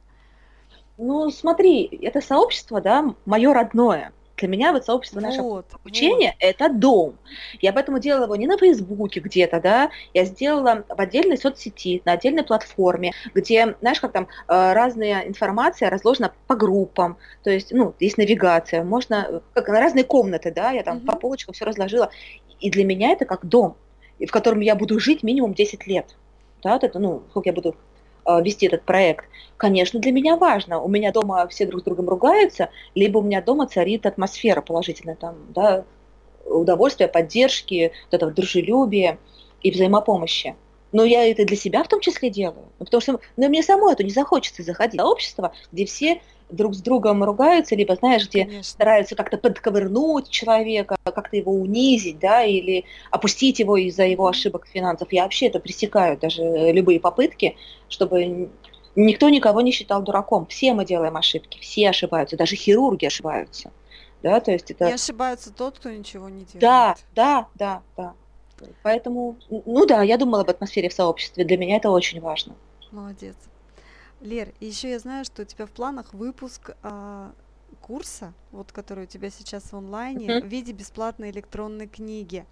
[0.97, 4.13] Ну, смотри, это сообщество, да, мое родное.
[4.37, 5.81] Для меня вот сообщество наше Вот, вот.
[5.81, 7.17] обучения– это дом.
[7.61, 12.13] Я поэтому делала его не на Фейсбуке где-то, да, я сделала в отдельной соцсети, на
[12.13, 17.95] отдельной платформе, где, знаешь, как там э, разная информация разложена по группам, то есть, ну,
[18.01, 21.21] есть навигация, можно, э, как на разные комнаты, да, я там по Мгм.
[21.21, 22.11] полочкам все разложила.
[22.61, 23.77] И для меня это как дом,
[24.19, 26.17] в котором я буду жить минимум 10 лет.
[26.63, 27.77] Да, вот это, ну, сколько я буду
[28.27, 29.27] вести этот проект.
[29.57, 30.81] Конечно, для меня важно.
[30.81, 35.17] У меня дома все друг с другом ругаются, либо у меня дома царит атмосфера положительная,
[35.17, 35.85] там, да,
[36.45, 39.19] удовольствия, поддержки, вот этого дружелюбия
[39.63, 40.55] и взаимопомощи.
[40.93, 42.69] Но я это для себя в том числе делаю.
[42.79, 46.81] Потому что ну, мне самой это не захочется заходить в сообщество, где все друг с
[46.81, 48.65] другом ругаются, либо, знаешь, где Конечно.
[48.65, 55.13] стараются как-то подковырнуть человека, как-то его унизить, да, или опустить его из-за его ошибок финансов.
[55.13, 57.57] Я вообще это пресекаю, даже любые попытки,
[57.89, 58.51] чтобы
[58.97, 60.47] никто никого не считал дураком.
[60.47, 63.73] Все мы делаем ошибки, все ошибаются, даже хирурги ошибаются.
[64.23, 64.87] Да, то есть это...
[64.87, 66.61] Не ошибается тот, кто ничего не делает.
[66.61, 68.15] Да, да, да, да.
[68.83, 71.45] Поэтому, ну да, я думала об атмосфере в сообществе.
[71.45, 72.55] Для меня это очень важно.
[72.91, 73.35] Молодец.
[74.25, 77.31] Лер, еще я знаю, что у тебя в планах выпуск а,
[77.83, 80.49] курса, вот который у тебя сейчас в онлайне, Мгм.
[80.49, 82.47] в виде бесплатной электронной книги.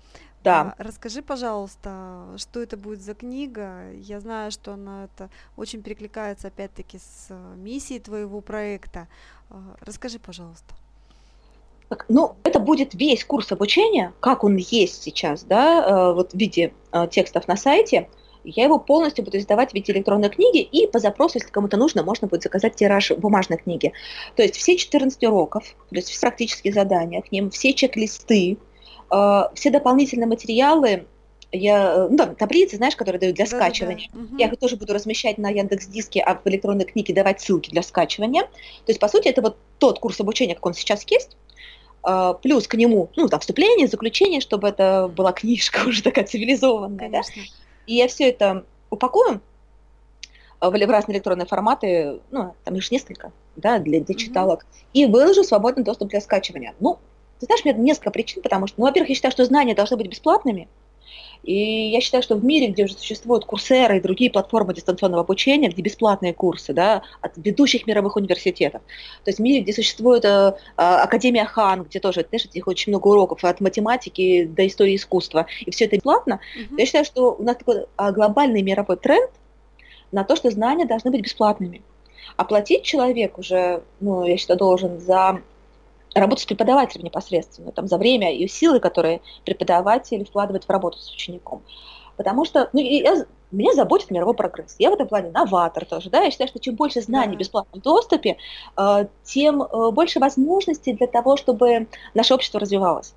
[0.45, 0.75] Да.
[0.77, 3.91] А, расскажи, пожалуйста, что это будет за книга?
[3.93, 9.09] Я знаю, что она это очень перекликается опять-таки с а, миссией твоего проекта.
[9.49, 10.75] А, расскажи, пожалуйста.
[11.89, 16.35] Так, Ну, это будет весь курс обучения, как он есть сейчас, да, э, вот в
[16.35, 18.09] виде э, текстов на сайте.
[18.45, 22.03] Я его полностью буду издавать в виде электронной книги, и по запросу, если кому-то нужно,
[22.03, 23.93] можно будет заказать тираж бумажной книги.
[24.37, 28.59] То есть все 14 уроков, то есть все практические задания к ним, все чек-листы,
[29.11, 31.07] э, все дополнительные материалы,
[31.53, 33.65] я, э, ну, там, таблицы, знаешь, которые дают для Да-да-да.
[33.67, 34.09] скачивания.
[34.13, 34.37] Мгм.
[34.39, 37.83] Я их тоже буду размещать на Яндекс Диске, а в электронной книге давать ссылки для
[37.83, 38.43] скачивания.
[38.43, 41.37] То есть, по сути, это вот тот курс обучения, как он сейчас есть,
[42.03, 47.11] а, плюс к нему, ну, там, вступление, заключение, чтобы это была книжка уже такая цивилизованная,
[47.11, 47.21] да.
[47.87, 49.41] И я все это упакую
[50.61, 55.47] в разные электронные форматы, ну, там же несколько, да, для, для читалок, и выложу в
[55.47, 56.75] свободный доступ для скачивания.
[56.79, 56.99] Ну,
[57.41, 59.97] ты знаешь, у меня несколько причин, потому что, ну, во-первых, я считаю, что знания должны
[59.97, 60.69] быть бесплатными,
[61.43, 65.69] и я считаю, что в мире, где уже существуют курсеры и другие платформы дистанционного обучения,
[65.69, 68.83] где бесплатные курсы, да, от ведущих мировых университетов,
[69.25, 72.93] то есть в мире, где существует э, а, Академия Хан, где тоже, знаешь, этих очень
[72.93, 76.77] много уроков от математики до истории искусства, и все это бесплатно, Мгм.
[76.79, 79.31] я считаю, что у нас такой а, глобальный мировой тренд
[80.13, 81.83] на то, что знания должны быть бесплатными.
[82.37, 85.41] Оплатить человек уже, ну, я считаю, должен за
[86.15, 91.11] работу с преподавателем непосредственно, там, за время и силы, которые преподаватель вкладывает в работу с
[91.13, 91.63] учеником.
[92.17, 94.77] Потому что ну, я- меня заботит мировой прогресс.
[94.79, 96.11] Я в этом плане новатор тоже.
[96.11, 96.23] Да?
[96.23, 97.37] Я считаю, что чем больше знаний Да.
[97.37, 98.37] в бесплатном доступе,
[98.77, 103.15] э, тем э, больше возможностей для того, чтобы наше общество развивалось.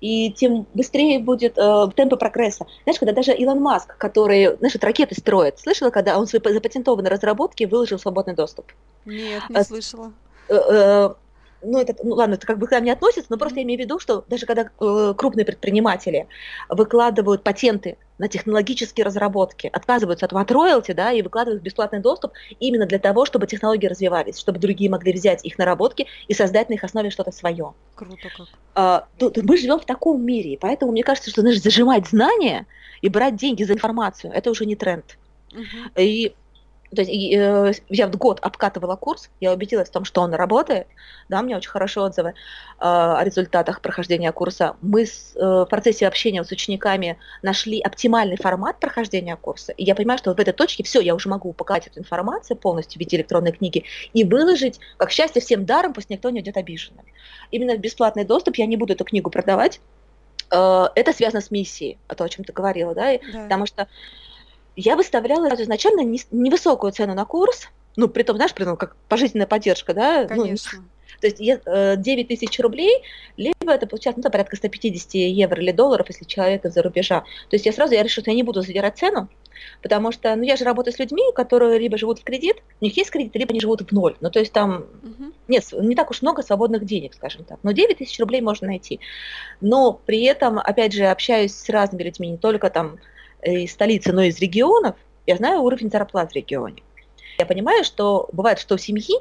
[0.00, 2.66] И тем быстрее будет э, темпы прогресса.
[2.84, 7.64] Знаешь, когда даже Илон Маск, который, знаешь, ракеты строит, слышала, когда он свои запатентованные разработки
[7.64, 8.66] выложил в свободный доступ?
[9.04, 10.12] Нет, не А, слышала.
[10.48, 11.14] Э, э,
[11.66, 13.80] ну, это, ну ладно, это как бы к нам не относится, но просто я имею
[13.80, 16.28] в виду, что даже когда э, крупные предприниматели
[16.68, 22.32] выкладывают патенты на технологические разработки, отказываются от, от роялти, да, и выкладывают в бесплатный доступ
[22.60, 26.74] именно для того, чтобы технологии развивались, чтобы другие могли взять их наработки и создать на
[26.74, 27.74] их основе что-то свое.
[27.94, 28.46] Круто как.
[28.74, 32.06] А, то- то мы живем в таком мире, и поэтому мне кажется, что знаешь, зажимать
[32.06, 32.66] знания
[33.02, 35.18] и брать деньги за информацию, это уже не тренд.
[35.52, 35.90] Мгм.
[35.96, 36.34] И
[36.94, 40.86] то есть, э, я вот год обкатывала курс, я убедилась в том, что он работает,
[41.28, 42.32] да, у меня очень хорошие отзывы э,
[42.78, 44.76] о результатах прохождения курса.
[44.82, 49.94] Мы с, э, в процессе общения с учениками нашли оптимальный формат прохождения курса, и я
[49.94, 53.00] понимаю, что вот в этой точке все, я уже могу упаковать эту информацию полностью в
[53.00, 57.04] виде электронной книги и выложить, как счастье всем даром, пусть никто не уйдет обиженным.
[57.50, 59.80] Именно в бесплатный доступ я не буду эту книгу продавать,
[60.48, 63.42] это связано с миссией, о том, о чем ты говорила, да, и Да.
[63.42, 63.88] Потому что
[64.76, 69.46] я выставляла изначально невысокую цену на курс, ну, при том, знаешь, при том, как пожизненная
[69.46, 70.84] поддержка, да, ну, Конечно.
[71.20, 73.02] то есть е- э, 9 тысяч рублей,
[73.38, 77.20] либо это получается, ну, порядка 150 евро или долларов, если человек из-за рубежа.
[77.48, 79.28] То есть я сразу, я решила, что я не буду задирать цену,
[79.82, 82.94] потому что, ну, я же работаю с людьми, которые либо живут в кредит, у них
[82.98, 84.16] есть кредит, либо они живут в ноль.
[84.20, 85.32] Ну, то есть там Мгм.
[85.48, 87.58] нет, не так уж много свободных денег, скажем так.
[87.62, 89.00] Но 9 тысяч рублей можно найти.
[89.62, 92.98] Но при этом, опять же, общаюсь с разными людьми, не только там
[93.46, 94.96] из столицы, но из регионов.
[95.26, 96.82] Я знаю уровень зарплат в регионе.
[97.38, 99.16] Я понимаю, что бывает, что в семьи,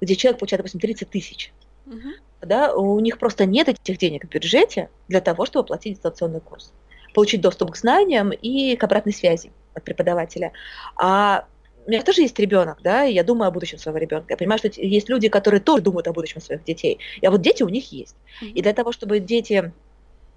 [0.00, 1.52] где человек получает, допустим, 30 тысяч,
[1.86, 2.10] угу.
[2.40, 6.72] да, у них просто нет этих денег в бюджете для того, чтобы платить дистанционный курс,
[7.14, 10.52] получить доступ к знаниям и к обратной связи от преподавателя.
[10.96, 11.44] А
[11.86, 14.26] у меня тоже есть ребенок, да, и я думаю о будущем своего ребенка.
[14.30, 16.98] Я понимаю, что есть люди, которые тоже думают о будущем своих детей.
[17.24, 18.16] А вот дети у них есть.
[18.42, 18.48] Mm-hmm.
[18.48, 19.72] И для того, чтобы дети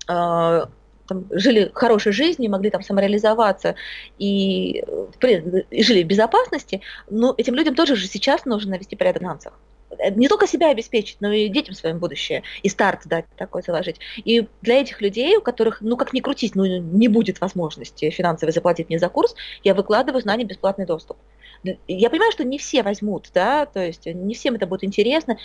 [0.08, 0.66] э,
[1.08, 3.76] там, жили хорошей жизнью, могли там самореализоваться
[4.18, 4.84] и,
[5.72, 9.54] и жили в безопасности, но этим людям тоже же сейчас нужно навести порядок в финансах
[10.16, 14.00] не только себя обеспечить, но и детям своим будущее, и старт дать такой заложить.
[14.18, 18.52] И для этих людей, у которых, ну как ни крутить, ну не будет возможности финансово
[18.52, 21.18] заплатить мне за курс, я выкладываю знания бесплатный доступ.
[21.88, 25.38] Я понимаю, что не все возьмут, да, то есть не всем это будет интересно,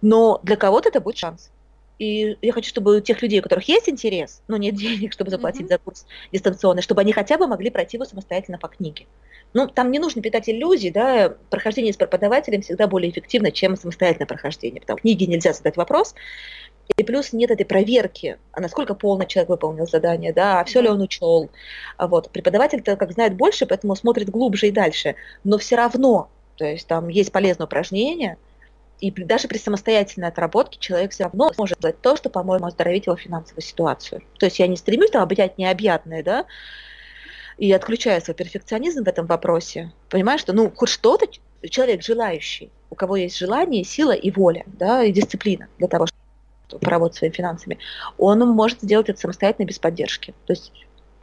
[0.00, 1.50] но для кого-то это будет шанс.
[1.98, 5.30] И я хочу, чтобы у тех людей, у которых есть интерес, но нет денег, чтобы
[5.30, 5.68] заплатить mm-hmm.
[5.68, 9.06] за курс дистанционный, чтобы они хотя бы могли пройти его самостоятельно по книге.
[9.54, 14.26] Ну, там не нужно питать иллюзий, да, прохождение с преподавателем всегда более эффективно, чем самостоятельное
[14.26, 16.14] прохождение, потому что в книге нельзя задать вопрос,
[16.96, 20.88] и плюс нет этой проверки, а насколько полно человек выполнил задание, да, а все ли
[20.88, 21.50] он учел.
[21.96, 22.30] А вот.
[22.30, 25.14] Преподаватель-то как знает больше, поэтому смотрит глубже и дальше.
[25.44, 28.36] Но все равно, то есть там есть полезное упражнение,
[29.02, 33.16] и даже при самостоятельной отработке человек все равно сможет сделать то, что поможет оздоровить его
[33.16, 34.22] финансовую ситуацию.
[34.38, 36.46] То есть я не стремлюсь там объять необъятное, да,
[37.58, 41.26] и отключаю свой перфекционизм в этом вопросе, понимаю, что ну хоть что-то
[41.68, 46.80] человек желающий, у кого есть желание, сила и воля, да, и дисциплина для того, чтобы
[46.80, 47.78] поработать своими финансами,
[48.18, 50.32] он может сделать это самостоятельно без поддержки.
[50.46, 50.72] То есть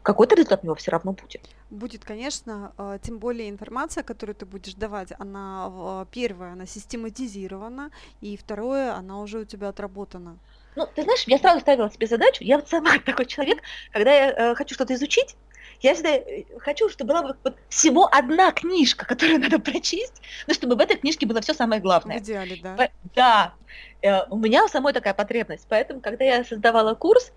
[0.10, 1.48] какой-то результат у него все равно будет.
[1.70, 7.92] Будет, конечно, э, тем более информация, которую ты будешь давать, она э, первая, она систематизирована,
[8.22, 10.38] и второе, она уже у тебя отработана.
[10.76, 13.60] Ну, ты знаешь, я сразу ставила себе задачу, я вот сама такой человек,
[13.92, 15.36] когда я э, хочу что-то изучить,
[15.82, 20.76] я всегда э, хочу, чтобы была вот всего одна книжка, которую надо прочесть, но чтобы
[20.76, 22.20] в этой книжке было все самое главное.
[22.20, 22.90] В идеале, да.
[23.16, 23.54] Да.
[24.02, 25.66] Э, у меня самой такая потребность.
[25.70, 27.32] Поэтому, когда я создавала курс,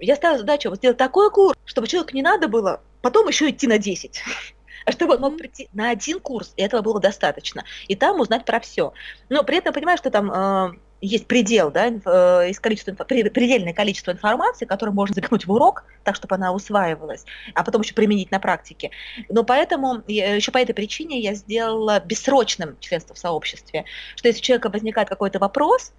[0.00, 3.78] я ставила задачу сделать такой курс, чтобы человеку не надо было потом еще идти на
[3.78, 4.22] 10
[4.84, 8.44] а чтобы он мог прийти на один курс, и этого было достаточно, и там узнать
[8.44, 8.92] про все.
[9.28, 14.12] Но при этом понимаю, что там э, есть предел, да, э, из количества, предельное количество
[14.12, 17.24] информации, которое можно загнуть в урок, так, чтобы она усваивалась,
[17.54, 18.90] а потом еще применить на практике.
[19.28, 23.84] Но поэтому, еще по этой причине я сделала бессрочным членство в сообществе,
[24.14, 25.92] что если у человека возникает какой-то вопрос,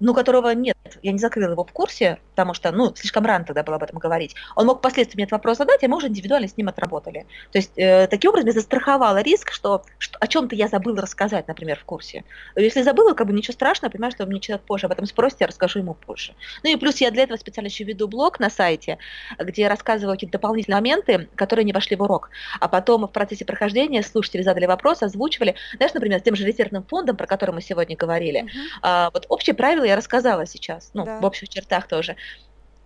[0.00, 3.62] ну, которого нет, я не закрыла его в курсе, потому что, ну, слишком рано тогда
[3.62, 6.48] было об этом говорить, он мог впоследствии мне этот вопрос задать, и мы уже индивидуально
[6.48, 7.26] с ним отработали.
[7.52, 11.46] То есть, э, таким образом я застраховала риск, что, что о чем-то я забыла рассказать,
[11.48, 12.24] например, в курсе.
[12.56, 15.46] Если забыла, как бы ничего страшного, понимаю, что мне человек позже об этом спросит, я
[15.46, 16.34] расскажу ему позже.
[16.62, 18.98] Ну и плюс я для этого специально еще веду блог на сайте,
[19.38, 22.30] где я рассказываю какие-то дополнительные моменты, которые не вошли в урок.
[22.60, 25.54] А потом в процессе прохождения слушатели задали вопрос, озвучивали.
[25.76, 28.44] Знаешь, например, с тем же резервным фондом, про который мы сегодня говорили.
[28.44, 28.48] Uh-huh.
[28.82, 31.20] А, вот общие правила я рассказала сейчас, ну, да.
[31.20, 32.16] в общих чертах тоже.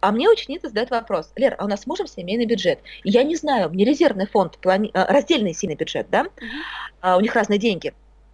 [0.00, 2.78] А мне ученица задает вопрос, Лер, а у нас с мужем семейный бюджет.
[3.04, 4.90] я не знаю, мне резервный фонд, плани...
[4.94, 6.22] А, раздельный семейный бюджет, да?
[6.22, 6.46] Uh-huh.
[7.02, 7.92] А, у них разные деньги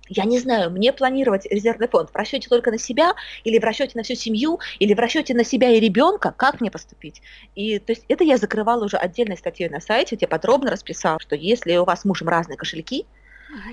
[0.09, 3.93] я не знаю, мне планировать резервный фонд в расчете только на себя, или в расчете
[3.95, 7.23] на всю семью, или в расчете на себя и ребенка, как мне поступить?
[7.55, 11.35] И то есть это я закрывала уже отдельной статьей на сайте, где подробно расписала, что
[11.37, 13.07] если у вас с мужем разные кошельки,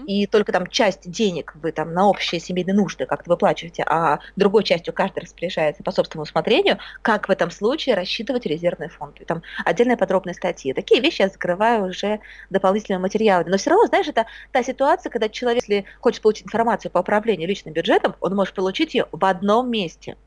[0.08, 4.64] и только там часть денег вы там на общие семейные нужды как-то выплачиваете, а другой
[4.64, 9.20] частью каждый распоряжается по собственному усмотрению, как в этом случае рассчитывать резервный фонд.
[9.22, 10.74] И там отдельные подробные статьи.
[10.74, 12.20] Такие вещи я закрываю уже
[12.50, 13.50] дополнительными материалами.
[13.50, 17.48] Но все равно, знаешь, это та ситуация, когда человек, если хочет получить информацию по управлению
[17.48, 20.18] личным бюджетом, он может получить ее в одном месте.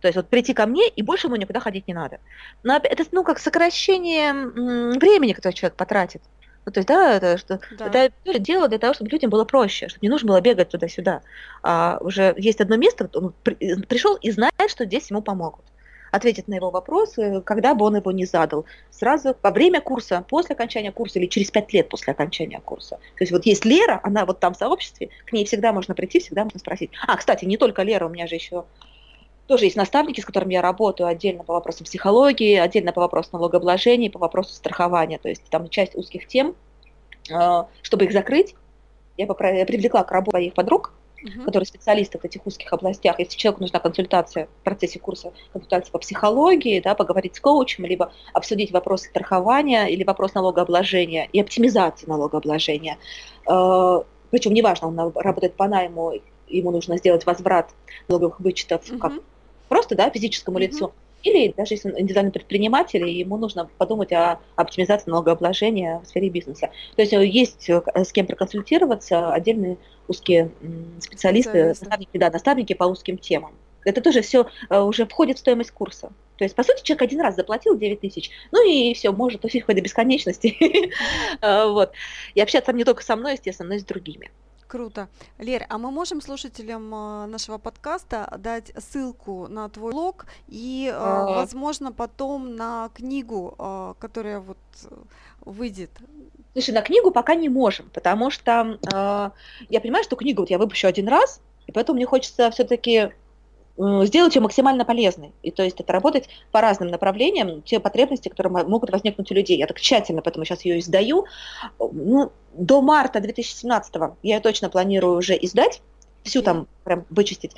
[0.00, 2.20] То есть вот прийти ко мне, и больше ему никуда ходить не надо.
[2.62, 6.22] Но это ну, как сокращение времени, которое человек потратит.
[6.66, 8.10] Ну, то есть, да, это, что, да.
[8.24, 11.22] это дело для того, чтобы людям было проще, чтобы не нужно было бегать туда-сюда.
[11.62, 15.64] А уже есть одно место, он при, пришел и знает, что здесь ему помогут.
[16.10, 18.64] Ответит на его вопросы, когда бы он его не задал.
[18.90, 22.96] Сразу во время курса, после окончания курса или через пять лет после окончания курса.
[22.96, 26.18] То есть вот есть Лера, она вот там в сообществе, к ней всегда можно прийти,
[26.18, 26.90] всегда можно спросить.
[27.06, 28.64] А, кстати, не только Лера, у меня же еще
[29.46, 34.10] тоже есть наставники, с которыми я работаю отдельно по вопросам психологии, отдельно по вопросу налогообложения,
[34.10, 35.18] по вопросу страхования.
[35.18, 36.54] То есть там часть узких тем,
[37.32, 38.54] а, чтобы их закрыть,
[39.16, 40.92] я привлекла к работе своих подруг,
[41.24, 41.44] uh-huh.
[41.44, 43.18] которые специалисты в этих узких областях.
[43.18, 48.12] Если человеку нужна консультация в процессе курса, консультация по психологии, да, поговорить с коучем, либо
[48.32, 52.98] обсудить вопрос страхования или вопрос налогообложения и оптимизации налогообложения.
[53.46, 56.12] А, Причем неважно, он работает по найму,
[56.48, 57.70] ему нужно сделать возврат
[58.08, 58.98] налоговых вычетов uh-huh.
[58.98, 59.12] как
[59.68, 60.62] просто, да, физическому mm-hmm.
[60.62, 60.92] лицу,
[61.22, 66.70] Или даже если он индивидуальный предприниматель, ему нужно подумать о оптимизации налогообложения в сфере бизнеса.
[66.94, 69.76] То есть э, есть э, с кем проконсультироваться, отдельные
[70.08, 70.50] узкие
[71.00, 73.52] специалисты, наставники, да, наставники по узким темам.
[73.84, 76.10] Это тоже все уже входит в стоимость курса.
[76.38, 79.66] То есть, по сути, человек один раз заплатил 9 тысяч, ну и все, может уфиг
[79.66, 80.56] хоть до бесконечности.
[81.70, 81.92] вот.
[82.34, 84.30] И общаться не только со мной, естественно, но и с другими.
[84.68, 85.08] Круто.
[85.38, 91.26] Лер, а мы можем слушателям э, нашего подкаста дать ссылку на твой блог и, а.
[91.26, 94.58] возможно, потом на книгу, э, которая вот
[95.44, 95.90] выйдет?
[96.52, 99.30] Слушай, на книгу пока не можем, потому что э,
[99.68, 103.12] я понимаю, что книгу вот я выпущу один раз, и поэтому мне хочется все-таки
[103.76, 105.32] сделать ее максимально полезной.
[105.42, 109.58] И то есть это работать по разным направлениям, те потребности, которые могут возникнуть у людей.
[109.58, 111.26] Я так тщательно поэтому сейчас ее издаю.
[111.78, 115.82] Ну, до марта 2017 я ее точно планирую уже издать,
[116.22, 117.52] всю там прям вычистить.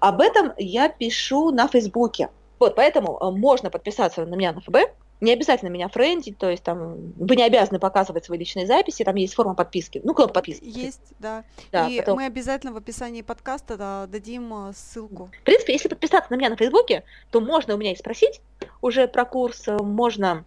[0.00, 2.30] Об этом я пишу на Фейсбуке.
[2.58, 4.90] Вот, поэтому э, можно подписаться на меня на ФБ,
[5.20, 9.14] не обязательно меня френдить, то есть там вы не обязаны показывать свои личные записи, там
[9.16, 10.64] есть форма подписки, ну, кнопка подписки.
[10.64, 11.44] Есть, да.
[11.72, 12.16] да и потом...
[12.16, 15.30] мы обязательно в описании подкаста да, дадим э, ссылку.
[15.40, 18.40] В принципе, если подписаться на меня на Фейсбуке, то можно у меня и спросить
[18.80, 20.44] уже про курс, э, можно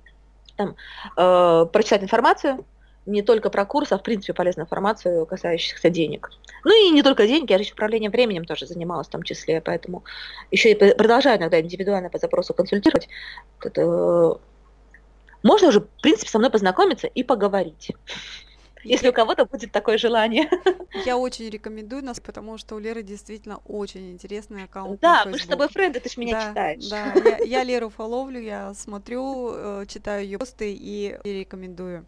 [0.56, 0.76] там
[1.18, 2.66] э, прочитать информацию,
[3.06, 6.30] не только про курс, а в принципе полезную информацию, касающуюся денег.
[6.64, 10.04] Ну и не только деньги, я же управлением временем тоже занималась в том числе, поэтому
[10.52, 13.10] еще и продолжаю иногда индивидуально по запросу консультировать.
[13.60, 14.40] Это
[15.44, 17.92] можно уже, в принципе, со мной познакомиться и поговорить.
[18.84, 20.50] Если у кого-то будет такое желание.
[21.06, 25.00] Я очень рекомендую нас, потому что у Леры действительно очень интересный аккаунт.
[25.00, 26.90] Да, мы же с тобой френды, ты же меня да, читаешь.
[26.90, 32.06] Да, я, я Леру фоловлю, я смотрю, э, читаю ее посты и рекомендую.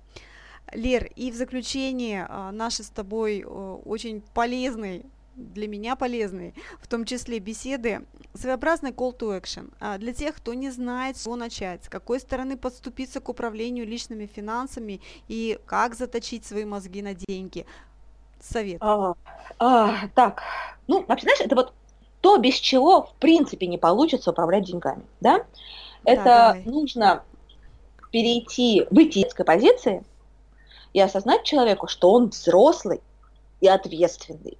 [0.71, 5.05] Лер, и в заключение а, наши с тобой э, очень полезный
[5.35, 9.73] для меня полезные, в том числе беседы, своеобразный call to action.
[9.79, 13.87] А для тех, кто не знает, с чего начать, с какой стороны подступиться к управлению
[13.87, 17.65] личными финансами и как заточить свои мозги на деньги.
[18.39, 18.77] Совет.
[18.81, 19.13] А,
[19.59, 20.41] а, так,
[20.87, 21.73] ну, вообще, знаешь, это вот
[22.21, 25.45] то, без чего, в принципе, не получится управлять деньгами, да?
[26.05, 27.23] Это да, нужно
[28.11, 30.03] перейти, выйти из детской позиции
[30.91, 33.01] и осознать человеку, что он взрослый
[33.61, 34.57] и ответственный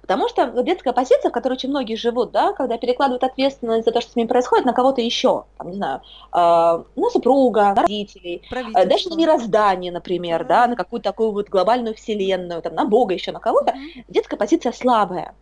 [0.00, 4.00] Потому что детская позиция, в которой очень многие живут, да, когда перекладывают ответственность за то,
[4.00, 8.42] что с ними происходит, на кого-то еще, там, не знаю, э, на супруга, на родителей,
[8.50, 13.14] э, даже на мироздание, например, да, на какую-то такую вот глобальную вселенную, там, на Бога
[13.14, 13.74] еще, на кого-то,
[14.08, 15.34] детская позиция слабая.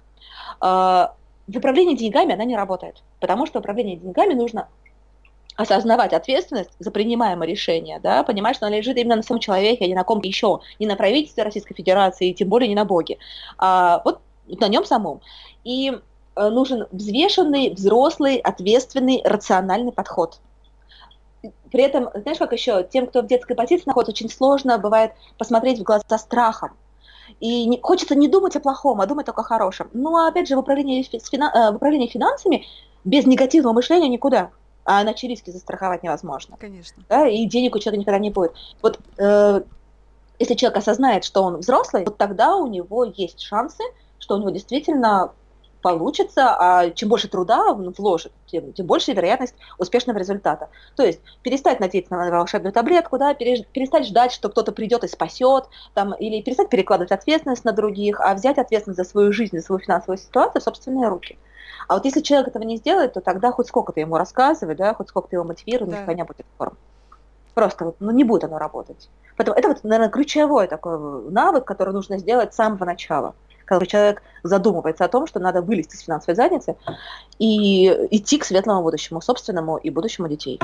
[0.60, 1.08] Э,
[1.46, 4.68] в управлении деньгами она не работает, потому что управление деньгами нужно
[5.56, 9.88] осознавать ответственность за принимаемое решение, да, понимать, что она лежит именно на самом человеке, а
[9.88, 13.18] не на ком-то еще, не на правительстве Российской Федерации, и тем более не на Боге.
[13.58, 15.20] А, вот на нем самом.
[15.64, 15.92] И
[16.36, 20.38] э, нужен взвешенный, взрослый, ответственный, рациональный подход.
[21.70, 25.78] При этом, знаешь, как еще, тем, кто в детской позиции находится, очень сложно бывает посмотреть
[25.78, 26.70] в глаза страхом.
[27.40, 29.90] И не, хочется не думать о плохом, а думать только о хорошем.
[29.92, 32.64] Ну, а опять же, в управлении, фина, э, в управлении финансами
[33.04, 34.50] без негативного мышления никуда.
[34.84, 36.56] А иначе риски застраховать невозможно.
[36.58, 37.02] Конечно.
[37.08, 38.52] Да, и денег у человека никогда не будет.
[38.82, 39.62] Вот э,
[40.38, 43.82] если человек осознает, что он взрослый, вот тогда у него есть шансы
[44.26, 45.30] что у него действительно
[45.82, 50.68] получится, а чем больше труда он вложит, тем, тем больше вероятность успешного результата.
[50.96, 55.68] То есть перестать надеяться на волшебную таблетку, да, перестать ждать, что кто-то придет и спасет,
[55.94, 59.78] там, или перестать перекладывать ответственность на других, а взять ответственность за свою жизнь, за свою
[59.78, 61.38] финансовую ситуацию в собственные руки.
[61.86, 64.92] А вот если человек этого не сделает, то тогда хоть сколько ты ему рассказывай, да,
[64.92, 65.98] хоть сколько ты его мотивируешь, да.
[65.98, 66.76] никогда не будет форм.
[67.54, 69.08] Просто вот, ну, не будет оно работать.
[69.36, 73.36] Поэтому это вот, наверное, ключевой такой навык, который нужно сделать с самого начала
[73.66, 76.76] когда человек задумывается о том, что надо вылезти из финансовой задницы
[77.38, 80.58] и идти к светлому будущему, собственному и будущему детей.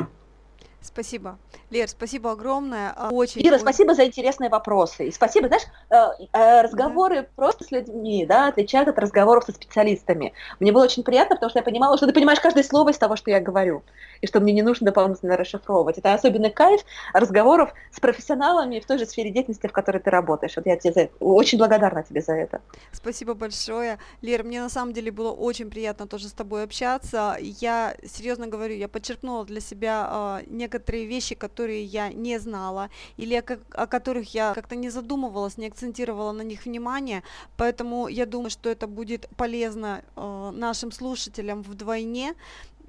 [0.83, 1.39] Спасибо.
[1.71, 2.93] Лер, спасибо огромное.
[2.97, 5.07] А, очень, Ира, спасибо за интересные вопросы.
[5.09, 7.29] И спасибо, знаешь, э, э, разговоры да.
[7.37, 10.33] просто с людьми, да, отличают от разговоров со специалистами.
[10.61, 13.17] Мне было очень приятно, потому что я понимала, что ты понимаешь каждое слово из того,
[13.17, 13.83] что я говорю,
[14.21, 15.99] и что мне не нужно дополнительно расшифровывать.
[15.99, 16.83] Это особенный кайф
[17.15, 20.57] разговоров с профессионалами в той же сфере деятельности, в которой ты работаешь.
[20.57, 21.09] Вот я тебе за...
[21.21, 22.61] очень благодарна тебе за это.
[22.93, 23.99] Спасибо большое.
[24.21, 27.37] Лер, мне на самом деле было очень приятно тоже с тобой общаться.
[27.41, 33.35] Я серьезно говорю, я подчеркнула для себя э, некоторые вещи, которые я не знала или
[33.35, 37.23] о, о которых я как-то не задумывалась, не акцентировала на них внимание,
[37.57, 42.35] поэтому я думаю, что это будет полезно э, нашим слушателям вдвойне.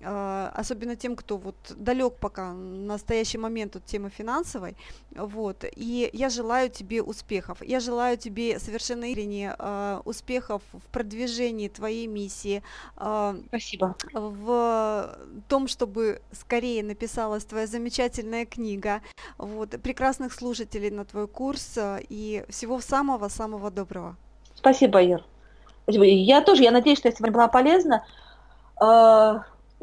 [0.05, 4.75] А, особенно тем, кто вот далек пока в настоящий момент от темы финансовой,
[5.15, 11.67] вот, и я желаю тебе успехов, я желаю тебе совершенно искренне э, успехов в продвижении
[11.67, 12.63] твоей миссии,
[12.97, 19.01] э, спасибо, в том, чтобы скорее написалась твоя замечательная книга,
[19.37, 21.77] вот, прекрасных слушателей на твой курс
[22.09, 24.15] и всего самого-самого доброго.
[24.55, 25.23] Спасибо, Ир.
[25.87, 28.05] Я тоже, я надеюсь, что я сегодня была полезна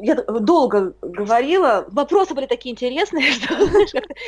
[0.03, 3.55] я долго говорила, вопросы были такие интересные, что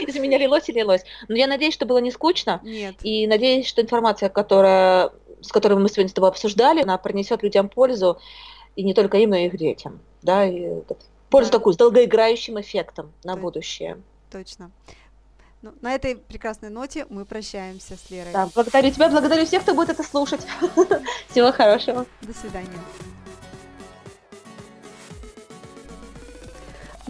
[0.01, 1.03] из меня лилось и лилось.
[1.29, 2.61] Но я надеюсь, что было не скучно.
[2.63, 2.97] Нет.
[3.03, 5.11] И надеюсь, что информация, которая,
[5.41, 8.19] с которой мы сегодня с тобой обсуждали, она принесет людям пользу,
[8.77, 10.01] и не только им, но и их детям.
[10.23, 10.83] Да, и
[11.31, 11.59] пользу да.
[11.59, 14.01] такую, с долгоиграющим эффектом на Т- будущее.
[14.31, 14.71] Точно.
[15.63, 18.33] Ну, на этой прекрасной ноте мы прощаемся с Лерой.
[18.33, 20.41] Да, благодарю тебя, благодарю всех, кто будет это слушать.
[21.31, 22.05] Всего хорошего.
[22.23, 22.69] До свидания.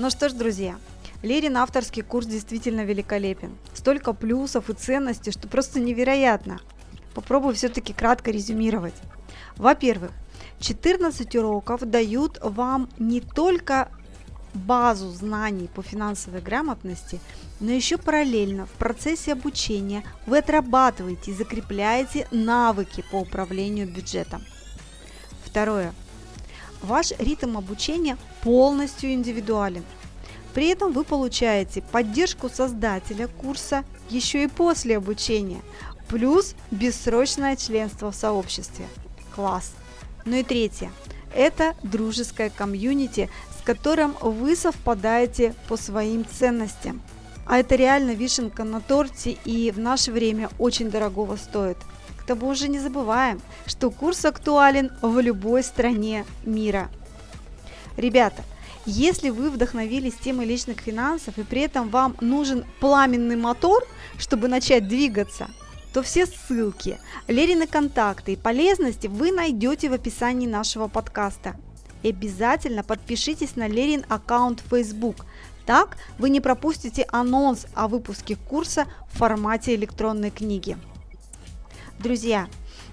[0.03, 0.75] Ну что ж, друзья,
[1.23, 3.57] Лерин авторский курс действительно великолепен.
[3.73, 6.59] Столько плюсов и ценностей, что просто невероятно.
[7.15, 8.97] Попробую все-таки кратко резюмировать.
[9.57, 10.11] Во-первых,
[10.59, 13.93] 14 уроков дают вам не только
[14.55, 17.21] базу знаний по финансовой грамотности,
[17.61, 24.43] но еще параллельно в процессе обучения вы отрабатываете и закрепляете навыки по управлению бюджетом.
[25.45, 25.95] Второе.
[26.83, 29.85] Ваш ритм обучения полностью индивидуален.
[30.55, 35.63] При этом вы получаете поддержку создателя курса еще и после обучения,
[36.09, 38.87] плюс бессрочное членство в сообществе.
[39.35, 39.73] Класс!
[40.25, 40.91] Ну и третье.
[41.35, 47.01] Это дружеское комьюнити, с которым вы совпадаете по своим ценностям.
[47.47, 51.79] А это реально вишенка на торте и в наше время очень дорогого стоит–
[52.23, 56.89] к тому же не забываем, что курс актуален в любой стране мира.
[57.97, 58.43] Ребята,
[58.85, 63.87] если вы вдохновились темой личных финансов и при этом вам нужен пламенный мотор,
[64.19, 65.49] чтобы начать двигаться,
[65.93, 71.55] то все ссылки, Лерины контакты и полезности вы найдете в описании нашего подкаста.
[72.03, 75.25] И обязательно подпишитесь на Лерин аккаунт в Facebook.
[75.67, 80.77] Так вы не пропустите анонс о выпуске курса в формате электронной книги.
[82.01, 82.49] Друзья,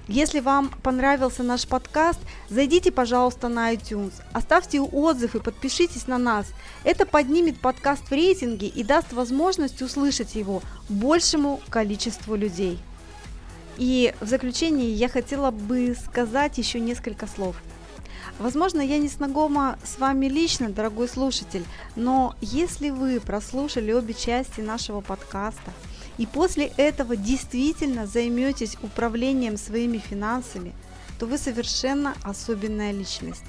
[0.09, 6.47] если вам понравился наш подкаст, зайдите, пожалуйста, на iTunes, оставьте отзыв и подпишитесь на нас.
[6.83, 12.79] Это поднимет подкаст в рейтинге и даст возможность услышать его большему количеству людей.
[13.77, 17.55] И в заключение я хотела бы сказать еще несколько слов.
[18.39, 24.61] Возможно, я не знакома с вами лично, дорогой слушатель, но если вы прослушали обе части
[24.61, 25.71] нашего подкаста–
[26.19, 30.73] и после этого действительно займетесь управлением своими финансами,
[31.17, 33.45] то вы совершенно особенная личность.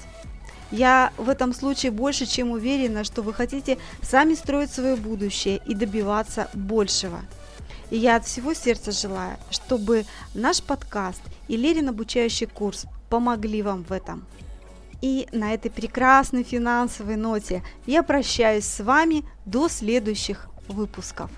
[0.71, 5.75] Я в этом случае больше чем уверена, что вы хотите сами строить свое будущее и
[5.75, 7.19] добиваться большего.
[7.89, 13.83] И я от всего сердца желаю, чтобы наш подкаст и Лерин обучающий курс помогли вам
[13.83, 14.25] в этом.
[15.01, 21.31] И на этой прекрасной финансовой ноте я прощаюсь с вами до следующих выпусков.